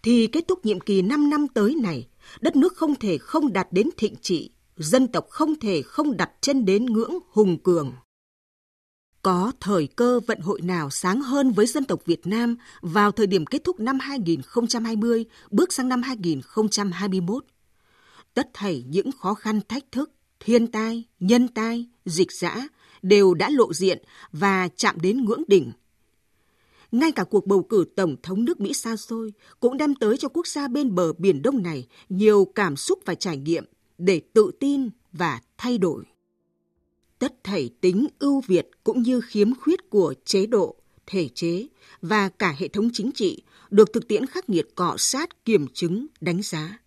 thì 0.07 0.27
kết 0.27 0.49
thúc 0.49 0.67
nhiệm 0.67 0.81
kỳ 0.81 1.03
5 1.03 1.31
năm 1.31 1.49
tới 1.49 1.75
này, 1.83 2.09
đất 2.41 2.57
nước 2.57 2.77
không 2.77 2.95
thể 2.95 3.19
không 3.19 3.53
đạt 3.53 3.69
đến 3.71 3.89
thịnh 3.97 4.15
trị, 4.23 4.51
dân 4.77 5.09
tộc 5.09 5.27
không 5.31 5.59
thể 5.61 5.83
không 5.83 6.17
đặt 6.17 6.31
chân 6.41 6.65
đến 6.65 6.87
ngưỡng 6.87 7.19
hùng 7.31 7.59
cường. 7.63 7.93
Có 9.23 9.53
thời 9.61 9.87
cơ 9.87 10.21
vận 10.27 10.41
hội 10.41 10.61
nào 10.61 10.91
sáng 10.91 11.21
hơn 11.21 11.53
với 11.53 11.67
dân 11.67 11.85
tộc 11.85 12.01
Việt 12.07 12.27
Nam 12.27 12.57
vào 12.81 13.13
thời 13.13 13.27
điểm 13.27 13.47
kết 13.47 13.65
thúc 13.65 13.81
năm 13.81 13.99
2020, 13.99 15.25
bước 15.51 15.73
sang 15.73 15.89
năm 15.89 16.03
2021? 16.03 17.45
Tất 18.35 18.49
thảy 18.55 18.85
những 18.89 19.13
khó 19.13 19.35
khăn 19.35 19.61
thách 19.69 19.93
thức, 19.93 20.11
thiên 20.41 20.67
tai, 20.67 21.05
nhân 21.21 21.49
tai, 21.49 21.87
dịch 22.05 22.33
giã 22.33 22.69
đều 23.03 23.35
đã 23.35 23.51
lộ 23.51 23.73
diện 23.73 24.03
và 24.33 24.69
chạm 24.77 25.01
đến 25.01 25.25
ngưỡng 25.25 25.43
đỉnh. 25.49 25.73
Ngay 26.93 27.13
cả 27.13 27.25
cuộc 27.25 27.47
bầu 27.47 27.63
cử 27.63 27.85
Tổng 27.97 28.17
thống 28.23 28.45
nước 28.45 28.61
Mỹ 28.61 28.73
xa 28.73 28.97
xôi 28.97 29.33
cũng 29.61 29.77
đem 29.77 29.95
tới 29.95 30.17
cho 30.17 30.29
quốc 30.29 30.47
gia 30.47 30.69
bên 30.69 30.95
bờ 30.95 31.13
Biển 31.13 31.43
Đông 31.43 31.63
này 31.63 31.87
nhiều 32.09 32.45
cảm 32.55 32.77
xúc 32.77 32.99
và 33.05 33.15
trải 33.15 33.37
nghiệm 33.37 33.65
để 33.99 34.21
tự 34.33 34.51
tin 34.61 34.89
và 35.13 35.41
thay 35.59 35.79
đổi 35.79 36.05
tất 37.19 37.45
thảy 37.45 37.71
tính 37.81 38.07
ưu 38.19 38.41
việt 38.41 38.71
cũng 38.85 39.03
như 39.03 39.21
khiếm 39.21 39.55
khuyết 39.55 39.91
của 39.91 40.15
chế 40.25 40.47
độ, 40.47 40.77
thể 41.07 41.29
chế 41.35 41.67
và 42.03 42.29
cả 42.29 42.55
hệ 42.59 42.69
thống 42.69 42.89
chính 42.93 43.13
trị 43.13 43.43
được 43.71 43.93
thực 43.93 44.09
tiễn 44.09 44.27
khắc 44.27 44.51
nghiệt 44.51 44.69
cọ 44.75 44.95
sát, 44.99 45.45
kiểm 45.45 45.67
chứng, 45.75 46.07
đánh 46.21 46.43
giá. 46.43 46.79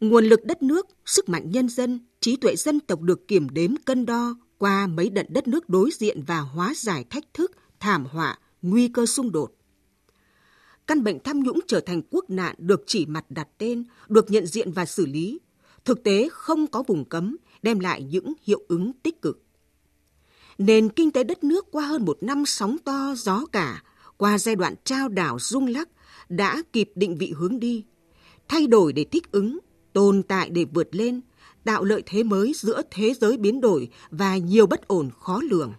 Nguồn 0.00 0.24
lực 0.24 0.44
đất 0.44 0.62
nước, 0.62 0.86
sức 1.06 1.28
mạnh 1.28 1.50
nhân 1.50 1.68
dân, 1.68 2.06
trí 2.20 2.36
tuệ 2.36 2.56
dân 2.56 2.80
tộc 2.80 3.00
được 3.00 3.28
kiểm 3.28 3.48
đếm 3.48 3.76
cân 3.84 4.06
đo 4.06 4.36
qua 4.58 4.86
mấy 4.86 5.10
đợt 5.10 5.30
đất 5.30 5.48
nước 5.48 5.68
đối 5.68 5.90
diện 5.90 6.22
và 6.26 6.40
hóa 6.40 6.72
giải 6.76 7.04
thách 7.10 7.34
thức, 7.34 7.52
thảm 7.80 8.06
họa, 8.06 8.38
nguy 8.64 8.88
cơ 8.88 9.06
xung 9.06 9.32
đột. 9.32 9.52
Căn 10.86 11.04
bệnh 11.04 11.18
tham 11.24 11.40
nhũng 11.40 11.60
trở 11.66 11.80
thành 11.80 12.02
quốc 12.10 12.30
nạn 12.30 12.54
được 12.58 12.82
chỉ 12.86 13.06
mặt 13.06 13.24
đặt 13.28 13.48
tên, 13.58 13.84
được 14.08 14.30
nhận 14.30 14.46
diện 14.46 14.72
và 14.72 14.86
xử 14.86 15.06
lý, 15.06 15.40
Thực 15.84 16.02
tế 16.02 16.28
không 16.32 16.66
có 16.66 16.82
vùng 16.82 17.04
cấm 17.04 17.36
đem 17.62 17.78
lại 17.78 18.02
những 18.02 18.32
hiệu 18.42 18.62
ứng 18.68 18.92
tích 18.92 19.22
cực. 19.22 19.42
Nền 20.58 20.88
kinh 20.88 21.10
tế 21.10 21.24
đất 21.24 21.44
nước 21.44 21.66
qua 21.70 21.86
hơn 21.86 22.04
một 22.04 22.18
năm 22.20 22.46
sóng 22.46 22.76
to 22.84 23.14
gió 23.16 23.46
cả, 23.52 23.82
qua 24.16 24.38
giai 24.38 24.56
đoạn 24.56 24.74
trao 24.84 25.08
đảo 25.08 25.38
rung 25.40 25.66
lắc, 25.66 25.88
đã 26.28 26.62
kịp 26.72 26.90
định 26.94 27.16
vị 27.18 27.32
hướng 27.36 27.60
đi, 27.60 27.84
thay 28.48 28.66
đổi 28.66 28.92
để 28.92 29.04
thích 29.04 29.32
ứng, 29.32 29.58
tồn 29.92 30.22
tại 30.22 30.50
để 30.50 30.64
vượt 30.64 30.94
lên, 30.94 31.20
tạo 31.64 31.84
lợi 31.84 32.02
thế 32.06 32.22
mới 32.22 32.52
giữa 32.56 32.82
thế 32.90 33.14
giới 33.20 33.36
biến 33.36 33.60
đổi 33.60 33.88
và 34.10 34.36
nhiều 34.36 34.66
bất 34.66 34.88
ổn 34.88 35.10
khó 35.20 35.40
lường. 35.50 35.72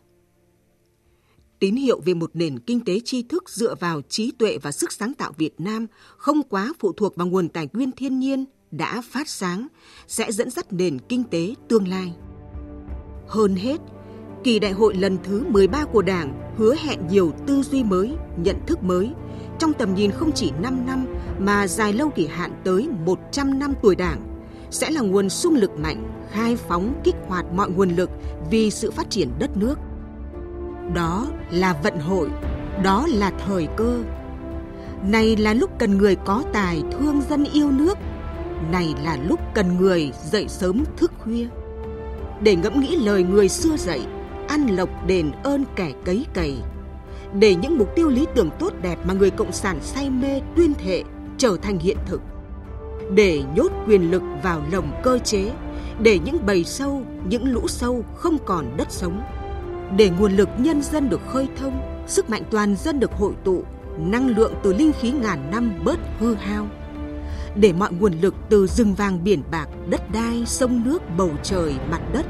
Tín 1.66 1.76
hiệu 1.76 2.02
về 2.06 2.14
một 2.14 2.32
nền 2.34 2.60
kinh 2.60 2.80
tế 2.80 3.00
tri 3.06 3.24
thức 3.24 3.50
dựa 3.50 3.76
vào 3.76 4.02
trí 4.10 4.32
tuệ 4.32 4.58
và 4.58 4.72
sức 4.72 4.94
sáng 4.94 5.14
tạo 5.14 5.32
Việt 5.38 5.54
Nam 5.58 5.88
không 6.18 6.44
quá 6.44 6.74
phụ 6.80 6.94
thuộc 6.94 7.16
vào 7.16 7.28
nguồn 7.28 7.50
tài 7.50 7.68
nguyên 7.74 7.92
thiên 7.92 8.20
nhiên 8.20 8.46
đã 8.72 9.02
phát 9.10 9.30
sáng 9.30 9.68
sẽ 10.08 10.32
dẫn 10.32 10.50
dắt 10.50 10.74
nền 10.74 11.00
kinh 11.00 11.24
tế 11.24 11.54
tương 11.70 11.88
lai. 11.88 12.14
Hơn 13.28 13.56
hết, 13.56 13.78
kỳ 14.44 14.60
đại 14.60 14.72
hội 14.72 14.96
lần 14.96 15.18
thứ 15.24 15.46
13 15.48 15.86
của 15.86 16.02
Đảng 16.02 16.54
hứa 16.58 16.76
hẹn 16.76 17.08
nhiều 17.08 17.34
tư 17.48 17.64
duy 17.64 17.84
mới, 17.84 18.16
nhận 18.38 18.56
thức 18.68 18.84
mới 18.84 19.12
trong 19.60 19.74
tầm 19.74 19.96
nhìn 19.96 20.12
không 20.12 20.32
chỉ 20.32 20.52
5 20.62 20.86
năm 20.86 21.06
mà 21.40 21.68
dài 21.68 21.94
lâu 21.94 22.10
kỳ 22.16 22.28
hạn 22.28 22.62
tới 22.64 22.90
100 23.06 23.60
năm 23.60 23.74
tuổi 23.82 23.96
Đảng 23.96 24.22
sẽ 24.72 24.90
là 24.92 25.02
nguồn 25.02 25.30
sung 25.30 25.56
lực 25.56 25.72
mạnh, 25.80 26.28
khai 26.32 26.56
phóng 26.56 27.02
kích 27.04 27.16
hoạt 27.28 27.46
mọi 27.54 27.70
nguồn 27.70 27.90
lực 27.90 28.10
vì 28.52 28.72
sự 28.72 28.92
phát 28.92 29.10
triển 29.10 29.30
đất 29.40 29.58
nước. 29.58 29.76
Đó 30.94 31.28
là 31.52 31.74
vận 31.84 32.00
hội, 32.00 32.30
đó 32.84 33.08
là 33.10 33.32
thời 33.46 33.68
cơ. 33.76 34.04
Này 35.04 35.36
là 35.36 35.54
lúc 35.54 35.70
cần 35.80 35.98
người 35.98 36.16
có 36.16 36.44
tài 36.54 36.84
thương 36.92 37.22
dân 37.30 37.46
yêu 37.54 37.72
nước, 37.72 37.98
này 38.72 38.96
là 39.04 39.18
lúc 39.28 39.40
cần 39.54 39.78
người 39.78 40.12
dậy 40.32 40.46
sớm 40.48 40.84
thức 40.98 41.12
khuya. 41.20 41.48
Để 42.42 42.56
ngẫm 42.56 42.80
nghĩ 42.80 42.96
lời 42.96 43.24
người 43.24 43.50
xưa 43.50 43.78
dạy, 43.78 44.02
ăn 44.48 44.68
lộc 44.68 44.90
đền 45.08 45.32
ơn 45.44 45.64
kẻ 45.76 45.92
cấy 46.06 46.26
cày, 46.34 46.58
để 47.40 47.56
những 47.56 47.78
mục 47.78 47.96
tiêu 47.96 48.10
lý 48.10 48.26
tưởng 48.36 48.50
tốt 48.60 48.74
đẹp 48.82 48.98
mà 49.06 49.14
người 49.14 49.30
cộng 49.30 49.52
sản 49.52 49.80
say 49.82 50.10
mê 50.10 50.42
tuyên 50.56 50.74
thệ 50.74 51.04
trở 51.38 51.58
thành 51.62 51.80
hiện 51.80 51.98
thực 52.06 52.22
để 53.14 53.44
nhốt 53.56 53.72
quyền 53.88 54.12
lực 54.12 54.24
vào 54.44 54.62
lồng 54.72 55.02
cơ 55.04 55.20
chế 55.20 55.52
để 56.00 56.20
những 56.26 56.46
bầy 56.46 56.64
sâu 56.64 57.02
những 57.30 57.54
lũ 57.54 57.68
sâu 57.68 58.04
không 58.16 58.38
còn 58.46 58.78
đất 58.78 58.92
sống 58.92 59.22
để 59.98 60.10
nguồn 60.10 60.32
lực 60.32 60.50
nhân 60.58 60.82
dân 60.82 61.10
được 61.10 61.22
khơi 61.28 61.48
thông 61.58 62.04
sức 62.08 62.30
mạnh 62.30 62.44
toàn 62.52 62.76
dân 62.76 63.00
được 63.00 63.12
hội 63.12 63.34
tụ 63.44 63.64
năng 63.98 64.28
lượng 64.28 64.54
từ 64.64 64.74
linh 64.74 64.92
khí 65.02 65.12
ngàn 65.12 65.52
năm 65.52 65.74
bớt 65.84 66.00
hư 66.20 66.36
hao 66.36 66.68
để 67.56 67.74
mọi 67.74 67.92
nguồn 67.94 68.14
lực 68.14 68.36
từ 68.50 68.68
rừng 68.68 68.94
vàng 68.94 69.24
biển 69.24 69.42
bạc 69.52 69.68
đất 69.90 70.12
đai 70.12 70.44
sông 70.46 70.82
nước 70.86 71.02
bầu 71.18 71.32
trời 71.44 71.74
mặt 71.92 72.02
đất 72.14 72.26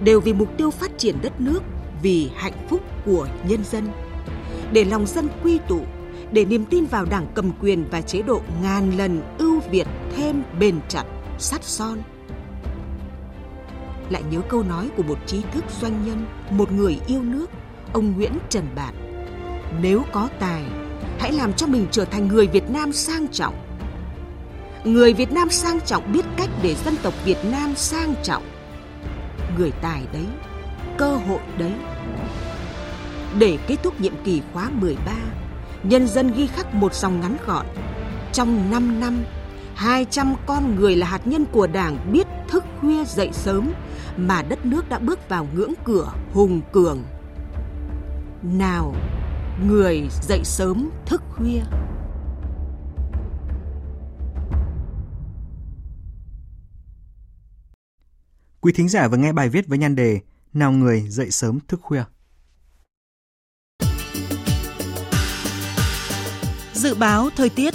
đều 0.00 0.20
vì 0.20 0.32
mục 0.32 0.48
tiêu 0.56 0.70
phát 0.70 0.90
triển 0.98 1.16
đất 1.22 1.40
nước 1.40 1.62
vì 2.02 2.30
hạnh 2.34 2.66
phúc 2.70 2.80
của 3.04 3.28
nhân 3.48 3.64
dân 3.64 3.88
để 4.72 4.84
lòng 4.84 5.06
dân 5.06 5.28
quy 5.42 5.58
tụ 5.68 5.80
để 6.32 6.44
niềm 6.44 6.64
tin 6.64 6.84
vào 6.84 7.04
đảng 7.04 7.26
cầm 7.34 7.52
quyền 7.60 7.84
và 7.90 8.00
chế 8.00 8.22
độ 8.22 8.40
ngàn 8.62 8.96
lần 8.96 9.22
ưu 9.38 9.60
việt 9.70 9.86
thêm 10.16 10.42
bền 10.60 10.80
chặt, 10.88 11.04
sắt 11.38 11.64
son. 11.64 11.98
Lại 14.10 14.22
nhớ 14.30 14.40
câu 14.48 14.62
nói 14.62 14.90
của 14.96 15.02
một 15.02 15.18
trí 15.26 15.42
thức 15.52 15.64
doanh 15.80 16.04
nhân, 16.06 16.26
một 16.50 16.72
người 16.72 17.00
yêu 17.06 17.22
nước, 17.22 17.46
ông 17.92 18.12
Nguyễn 18.16 18.32
Trần 18.48 18.64
Bạt. 18.74 18.94
Nếu 19.80 20.02
có 20.12 20.28
tài, 20.40 20.62
hãy 21.18 21.32
làm 21.32 21.52
cho 21.52 21.66
mình 21.66 21.86
trở 21.90 22.04
thành 22.04 22.28
người 22.28 22.46
Việt 22.46 22.70
Nam 22.70 22.92
sang 22.92 23.28
trọng. 23.28 23.54
Người 24.84 25.12
Việt 25.12 25.32
Nam 25.32 25.50
sang 25.50 25.80
trọng 25.80 26.12
biết 26.12 26.24
cách 26.36 26.50
để 26.62 26.74
dân 26.74 26.94
tộc 27.02 27.14
Việt 27.24 27.38
Nam 27.50 27.74
sang 27.76 28.14
trọng. 28.22 28.42
Người 29.58 29.70
tài 29.82 30.02
đấy, 30.12 30.26
cơ 30.98 31.16
hội 31.16 31.40
đấy. 31.58 31.72
Để 33.38 33.58
kết 33.66 33.76
thúc 33.82 34.00
nhiệm 34.00 34.14
kỳ 34.24 34.42
khóa 34.52 34.70
13, 34.70 35.12
nhân 35.82 36.08
dân 36.08 36.32
ghi 36.36 36.46
khắc 36.46 36.74
một 36.74 36.94
dòng 36.94 37.20
ngắn 37.20 37.36
gọn. 37.46 37.66
Trong 38.32 38.70
5 38.70 39.00
năm, 39.00 39.24
200 39.76 40.34
con 40.46 40.74
người 40.76 40.96
là 40.96 41.06
hạt 41.06 41.26
nhân 41.26 41.44
của 41.52 41.66
Đảng 41.66 42.12
biết 42.12 42.26
thức 42.48 42.64
khuya 42.80 43.04
dậy 43.04 43.30
sớm 43.32 43.72
mà 44.16 44.42
đất 44.42 44.66
nước 44.66 44.88
đã 44.88 44.98
bước 44.98 45.28
vào 45.28 45.48
ngưỡng 45.54 45.72
cửa 45.84 46.12
hùng 46.32 46.60
cường. 46.72 47.04
Nào, 48.42 48.94
người 49.66 50.08
dậy 50.22 50.40
sớm 50.44 50.90
thức 51.06 51.22
khuya. 51.30 51.62
Quý 58.60 58.72
thính 58.72 58.88
giả 58.88 59.08
vừa 59.08 59.16
nghe 59.16 59.32
bài 59.32 59.48
viết 59.48 59.66
với 59.68 59.78
nhan 59.78 59.96
đề 59.96 60.20
Nào 60.52 60.72
người 60.72 61.04
dậy 61.08 61.30
sớm 61.30 61.58
thức 61.68 61.80
khuya. 61.82 62.04
Dự 66.72 66.94
báo 66.94 67.30
thời 67.36 67.48
tiết 67.48 67.74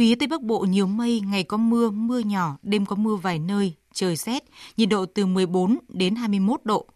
Phía 0.00 0.14
Tây 0.14 0.26
Bắc 0.26 0.42
Bộ 0.42 0.60
nhiều 0.60 0.86
mây, 0.86 1.20
ngày 1.20 1.42
có 1.42 1.56
mưa, 1.56 1.90
mưa 1.90 2.18
nhỏ, 2.18 2.56
đêm 2.62 2.86
có 2.86 2.96
mưa 2.96 3.16
vài 3.16 3.38
nơi, 3.38 3.74
trời 3.94 4.16
rét, 4.16 4.44
nhiệt 4.76 4.88
độ 4.88 5.06
từ 5.06 5.26
14 5.26 5.78
đến 5.88 6.14
21 6.14 6.60
độ. 6.64 6.86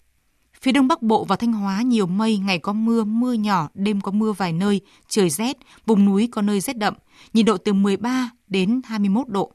Phía 0.60 0.72
Đông 0.72 0.88
Bắc 0.88 1.02
Bộ 1.02 1.24
và 1.24 1.36
Thanh 1.36 1.52
Hóa 1.52 1.82
nhiều 1.82 2.06
mây, 2.06 2.38
ngày 2.38 2.58
có 2.58 2.72
mưa, 2.72 3.04
mưa 3.04 3.32
nhỏ, 3.32 3.68
đêm 3.74 4.00
có 4.00 4.10
mưa 4.10 4.32
vài 4.32 4.52
nơi, 4.52 4.80
trời 5.08 5.30
rét, 5.30 5.56
vùng 5.86 6.04
núi 6.04 6.28
có 6.32 6.42
nơi 6.42 6.60
rét 6.60 6.76
đậm, 6.76 6.94
nhiệt 7.32 7.46
độ 7.46 7.56
từ 7.56 7.72
13 7.72 8.30
đến 8.48 8.80
21 8.84 9.28
độ. 9.28 9.52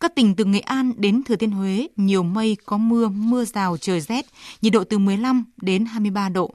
Các 0.00 0.14
tỉnh 0.14 0.34
từ 0.34 0.44
Nghệ 0.44 0.60
An 0.60 0.92
đến 0.96 1.22
Thừa 1.22 1.36
Thiên 1.36 1.50
Huế 1.50 1.88
nhiều 1.96 2.22
mây, 2.22 2.56
có 2.66 2.78
mưa, 2.78 3.08
mưa 3.08 3.44
rào, 3.44 3.76
trời 3.76 4.00
rét, 4.00 4.26
nhiệt 4.62 4.72
độ 4.72 4.84
từ 4.84 4.98
15 4.98 5.44
đến 5.62 5.84
23 5.84 6.28
độ. 6.28 6.54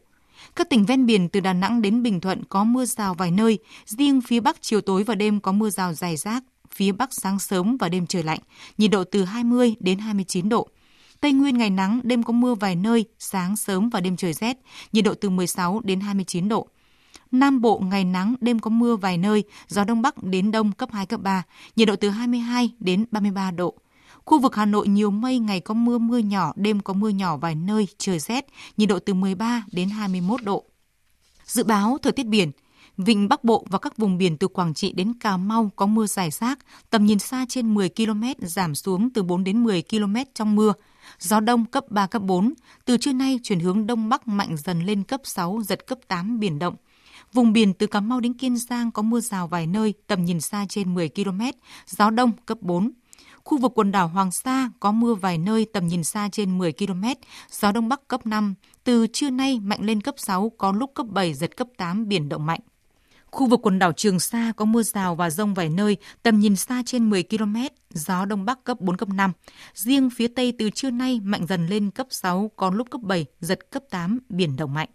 Các 0.58 0.70
tỉnh 0.70 0.86
ven 0.86 1.06
biển 1.06 1.30
từ 1.30 1.40
Đà 1.40 1.54
Nẵng 1.54 1.82
đến 1.82 2.04
Bình 2.04 2.22
Thuận 2.22 2.44
có 2.44 2.64
mưa 2.64 2.86
rào 2.86 3.14
vài 3.14 3.32
nơi, 3.32 3.60
riêng 3.86 4.22
phía 4.22 4.40
Bắc 4.40 4.62
chiều 4.62 4.82
tối 4.82 5.04
và 5.04 5.16
đêm 5.16 5.40
có 5.40 5.52
mưa 5.52 5.70
rào 5.70 5.94
dài 5.94 6.18
rác, 6.18 6.44
phía 6.72 6.92
Bắc 6.92 7.10
sáng 7.14 7.40
sớm 7.40 7.78
và 7.78 7.90
đêm 7.90 8.08
trời 8.08 8.24
lạnh, 8.24 8.40
nhiệt 8.78 8.92
độ 8.92 9.04
từ 9.04 9.24
20 9.24 9.76
đến 9.80 10.00
29 10.00 10.50
độ. 10.50 10.68
Tây 11.22 11.34
Nguyên 11.34 11.58
ngày 11.58 11.70
nắng, 11.70 12.00
đêm 12.04 12.24
có 12.24 12.34
mưa 12.34 12.56
vài 12.56 12.76
nơi, 12.76 13.06
sáng 13.20 13.58
sớm 13.58 13.90
và 13.90 14.00
đêm 14.00 14.18
trời 14.18 14.34
rét, 14.34 14.58
nhiệt 14.94 15.06
độ 15.06 15.14
từ 15.14 15.30
16 15.30 15.82
đến 15.84 16.00
29 16.00 16.48
độ. 16.50 16.68
Nam 17.32 17.62
Bộ 17.62 17.80
ngày 17.80 18.04
nắng, 18.04 18.36
đêm 18.42 18.60
có 18.60 18.70
mưa 18.70 18.96
vài 18.96 19.18
nơi, 19.18 19.44
gió 19.68 19.84
Đông 19.84 20.02
Bắc 20.02 20.24
đến 20.24 20.52
Đông 20.52 20.72
cấp 20.72 20.90
2, 20.92 21.06
cấp 21.06 21.22
3, 21.22 21.44
nhiệt 21.76 21.88
độ 21.88 21.96
từ 21.96 22.10
22 22.10 22.72
đến 22.80 23.06
33 23.12 23.52
độ. 23.52 23.76
Khu 24.28 24.40
vực 24.40 24.56
Hà 24.56 24.66
Nội 24.66 24.88
nhiều 24.88 25.12
mây, 25.12 25.40
ngày 25.40 25.60
có 25.60 25.74
mưa 25.74 25.98
mưa 25.98 26.18
nhỏ, 26.18 26.54
đêm 26.56 26.80
có 26.80 26.94
mưa 26.94 27.10
nhỏ 27.10 27.38
vài 27.38 27.56
nơi, 27.56 27.88
trời 27.98 28.20
rét, 28.20 28.46
nhiệt 28.78 28.90
độ 28.90 29.00
từ 29.00 29.14
13 29.14 29.64
đến 29.72 29.90
21 29.90 30.44
độ. 30.44 30.64
Dự 31.46 31.64
báo 31.64 31.98
thời 32.02 32.12
tiết 32.12 32.26
biển, 32.26 32.52
Vịnh 32.98 33.30
Bắc 33.30 33.44
Bộ 33.44 33.66
và 33.70 33.80
các 33.80 33.98
vùng 33.98 34.18
biển 34.18 34.38
từ 34.38 34.48
Quảng 34.48 34.74
Trị 34.74 34.92
đến 34.92 35.14
Cà 35.20 35.38
Mau 35.38 35.72
có 35.76 35.86
mưa 35.86 36.06
rải 36.08 36.32
rác, 36.32 36.60
tầm 36.90 37.06
nhìn 37.06 37.20
xa 37.20 37.46
trên 37.50 37.74
10 37.74 37.90
km 37.90 38.24
giảm 38.42 38.76
xuống 38.76 39.10
từ 39.10 39.24
4 39.24 39.44
đến 39.44 39.64
10 39.64 39.84
km 39.90 40.16
trong 40.34 40.56
mưa. 40.56 40.74
Gió 41.20 41.40
đông 41.40 41.66
cấp 41.66 41.86
3, 41.90 42.08
cấp 42.08 42.22
4, 42.22 42.54
từ 42.86 42.98
trưa 42.98 43.14
nay 43.14 43.40
chuyển 43.44 43.60
hướng 43.60 43.88
đông 43.88 44.10
bắc 44.10 44.28
mạnh 44.28 44.56
dần 44.58 44.86
lên 44.86 45.04
cấp 45.04 45.22
6, 45.24 45.62
giật 45.68 45.88
cấp 45.88 45.98
8 46.08 46.40
biển 46.40 46.60
động. 46.60 46.76
Vùng 47.34 47.54
biển 47.54 47.74
từ 47.74 47.88
Cà 47.88 48.00
Mau 48.00 48.20
đến 48.20 48.34
Kiên 48.34 48.58
Giang 48.58 48.92
có 48.92 49.02
mưa 49.02 49.20
rào 49.20 49.48
vài 49.48 49.68
nơi, 49.68 49.94
tầm 50.08 50.26
nhìn 50.26 50.42
xa 50.42 50.66
trên 50.70 50.94
10 50.94 51.10
km, 51.10 51.42
gió 51.88 52.10
đông 52.10 52.32
cấp 52.46 52.58
4. 52.62 52.92
Khu 53.48 53.58
vực 53.58 53.72
quần 53.76 53.92
đảo 53.92 54.08
Hoàng 54.08 54.32
Sa 54.32 54.70
có 54.80 54.92
mưa 54.92 55.14
vài 55.14 55.38
nơi 55.38 55.66
tầm 55.74 55.88
nhìn 55.88 56.04
xa 56.04 56.30
trên 56.32 56.58
10 56.58 56.74
km, 56.74 57.04
gió 57.52 57.72
đông 57.72 57.90
bắc 57.90 58.08
cấp 58.08 58.26
5, 58.26 58.56
từ 58.84 59.08
trưa 59.14 59.30
nay 59.30 59.60
mạnh 59.60 59.80
lên 59.82 60.02
cấp 60.02 60.16
6, 60.18 60.52
có 60.58 60.72
lúc 60.72 60.92
cấp 60.96 61.06
7, 61.10 61.34
giật 61.34 61.58
cấp 61.58 61.68
8, 61.78 62.08
biển 62.08 62.30
động 62.30 62.46
mạnh. 62.46 62.60
Khu 63.26 63.48
vực 63.48 63.60
quần 63.64 63.80
đảo 63.80 63.92
Trường 63.92 64.20
Sa 64.20 64.52
có 64.56 64.66
mưa 64.66 64.84
rào 64.84 65.16
và 65.16 65.30
rông 65.30 65.54
vài 65.54 65.70
nơi, 65.70 65.98
tầm 66.24 66.40
nhìn 66.40 66.56
xa 66.56 66.84
trên 66.86 67.10
10 67.10 67.24
km, 67.24 67.56
gió 67.90 68.26
đông 68.26 68.46
bắc 68.46 68.64
cấp 68.64 68.82
4, 68.82 68.98
cấp 68.98 69.10
5. 69.10 69.32
Riêng 69.74 70.10
phía 70.10 70.28
Tây 70.28 70.54
từ 70.60 70.70
trưa 70.70 70.92
nay 70.92 71.20
mạnh 71.24 71.46
dần 71.48 71.68
lên 71.68 71.92
cấp 71.92 72.08
6, 72.10 72.52
có 72.56 72.70
lúc 72.70 72.88
cấp 72.92 73.02
7, 73.02 73.26
giật 73.40 73.72
cấp 73.72 73.84
8, 73.90 74.20
biển 74.30 74.56
động 74.56 74.74
mạnh. 74.74 74.90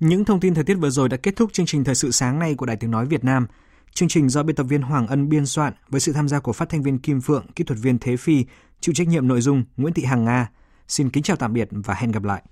Những 0.00 0.24
thông 0.24 0.40
tin 0.40 0.54
thời 0.54 0.64
tiết 0.64 0.74
vừa 0.74 0.90
rồi 0.90 1.08
đã 1.08 1.16
kết 1.16 1.36
thúc 1.36 1.52
chương 1.52 1.66
trình 1.66 1.84
Thời 1.84 1.94
sự 1.94 2.10
sáng 2.10 2.38
nay 2.38 2.54
của 2.54 2.66
Đài 2.66 2.76
Tiếng 2.76 2.90
Nói 2.90 3.06
Việt 3.06 3.24
Nam. 3.24 3.46
Chương 3.94 4.08
trình 4.08 4.28
do 4.28 4.42
biên 4.42 4.56
tập 4.56 4.62
viên 4.62 4.82
Hoàng 4.82 5.06
Ân 5.06 5.28
biên 5.28 5.46
soạn 5.46 5.72
với 5.88 6.00
sự 6.00 6.12
tham 6.12 6.28
gia 6.28 6.40
của 6.40 6.52
phát 6.52 6.68
thanh 6.68 6.82
viên 6.82 6.98
Kim 6.98 7.20
Phượng, 7.20 7.46
kỹ 7.56 7.64
thuật 7.64 7.78
viên 7.82 7.98
Thế 7.98 8.16
Phi, 8.16 8.44
chịu 8.80 8.94
trách 8.94 9.08
nhiệm 9.08 9.28
nội 9.28 9.40
dung 9.40 9.64
Nguyễn 9.76 9.94
Thị 9.94 10.04
Hằng 10.04 10.24
Nga. 10.24 10.50
Xin 10.88 11.10
kính 11.10 11.22
chào 11.22 11.36
tạm 11.36 11.52
biệt 11.52 11.68
và 11.70 11.94
hẹn 11.94 12.12
gặp 12.12 12.24
lại. 12.24 12.42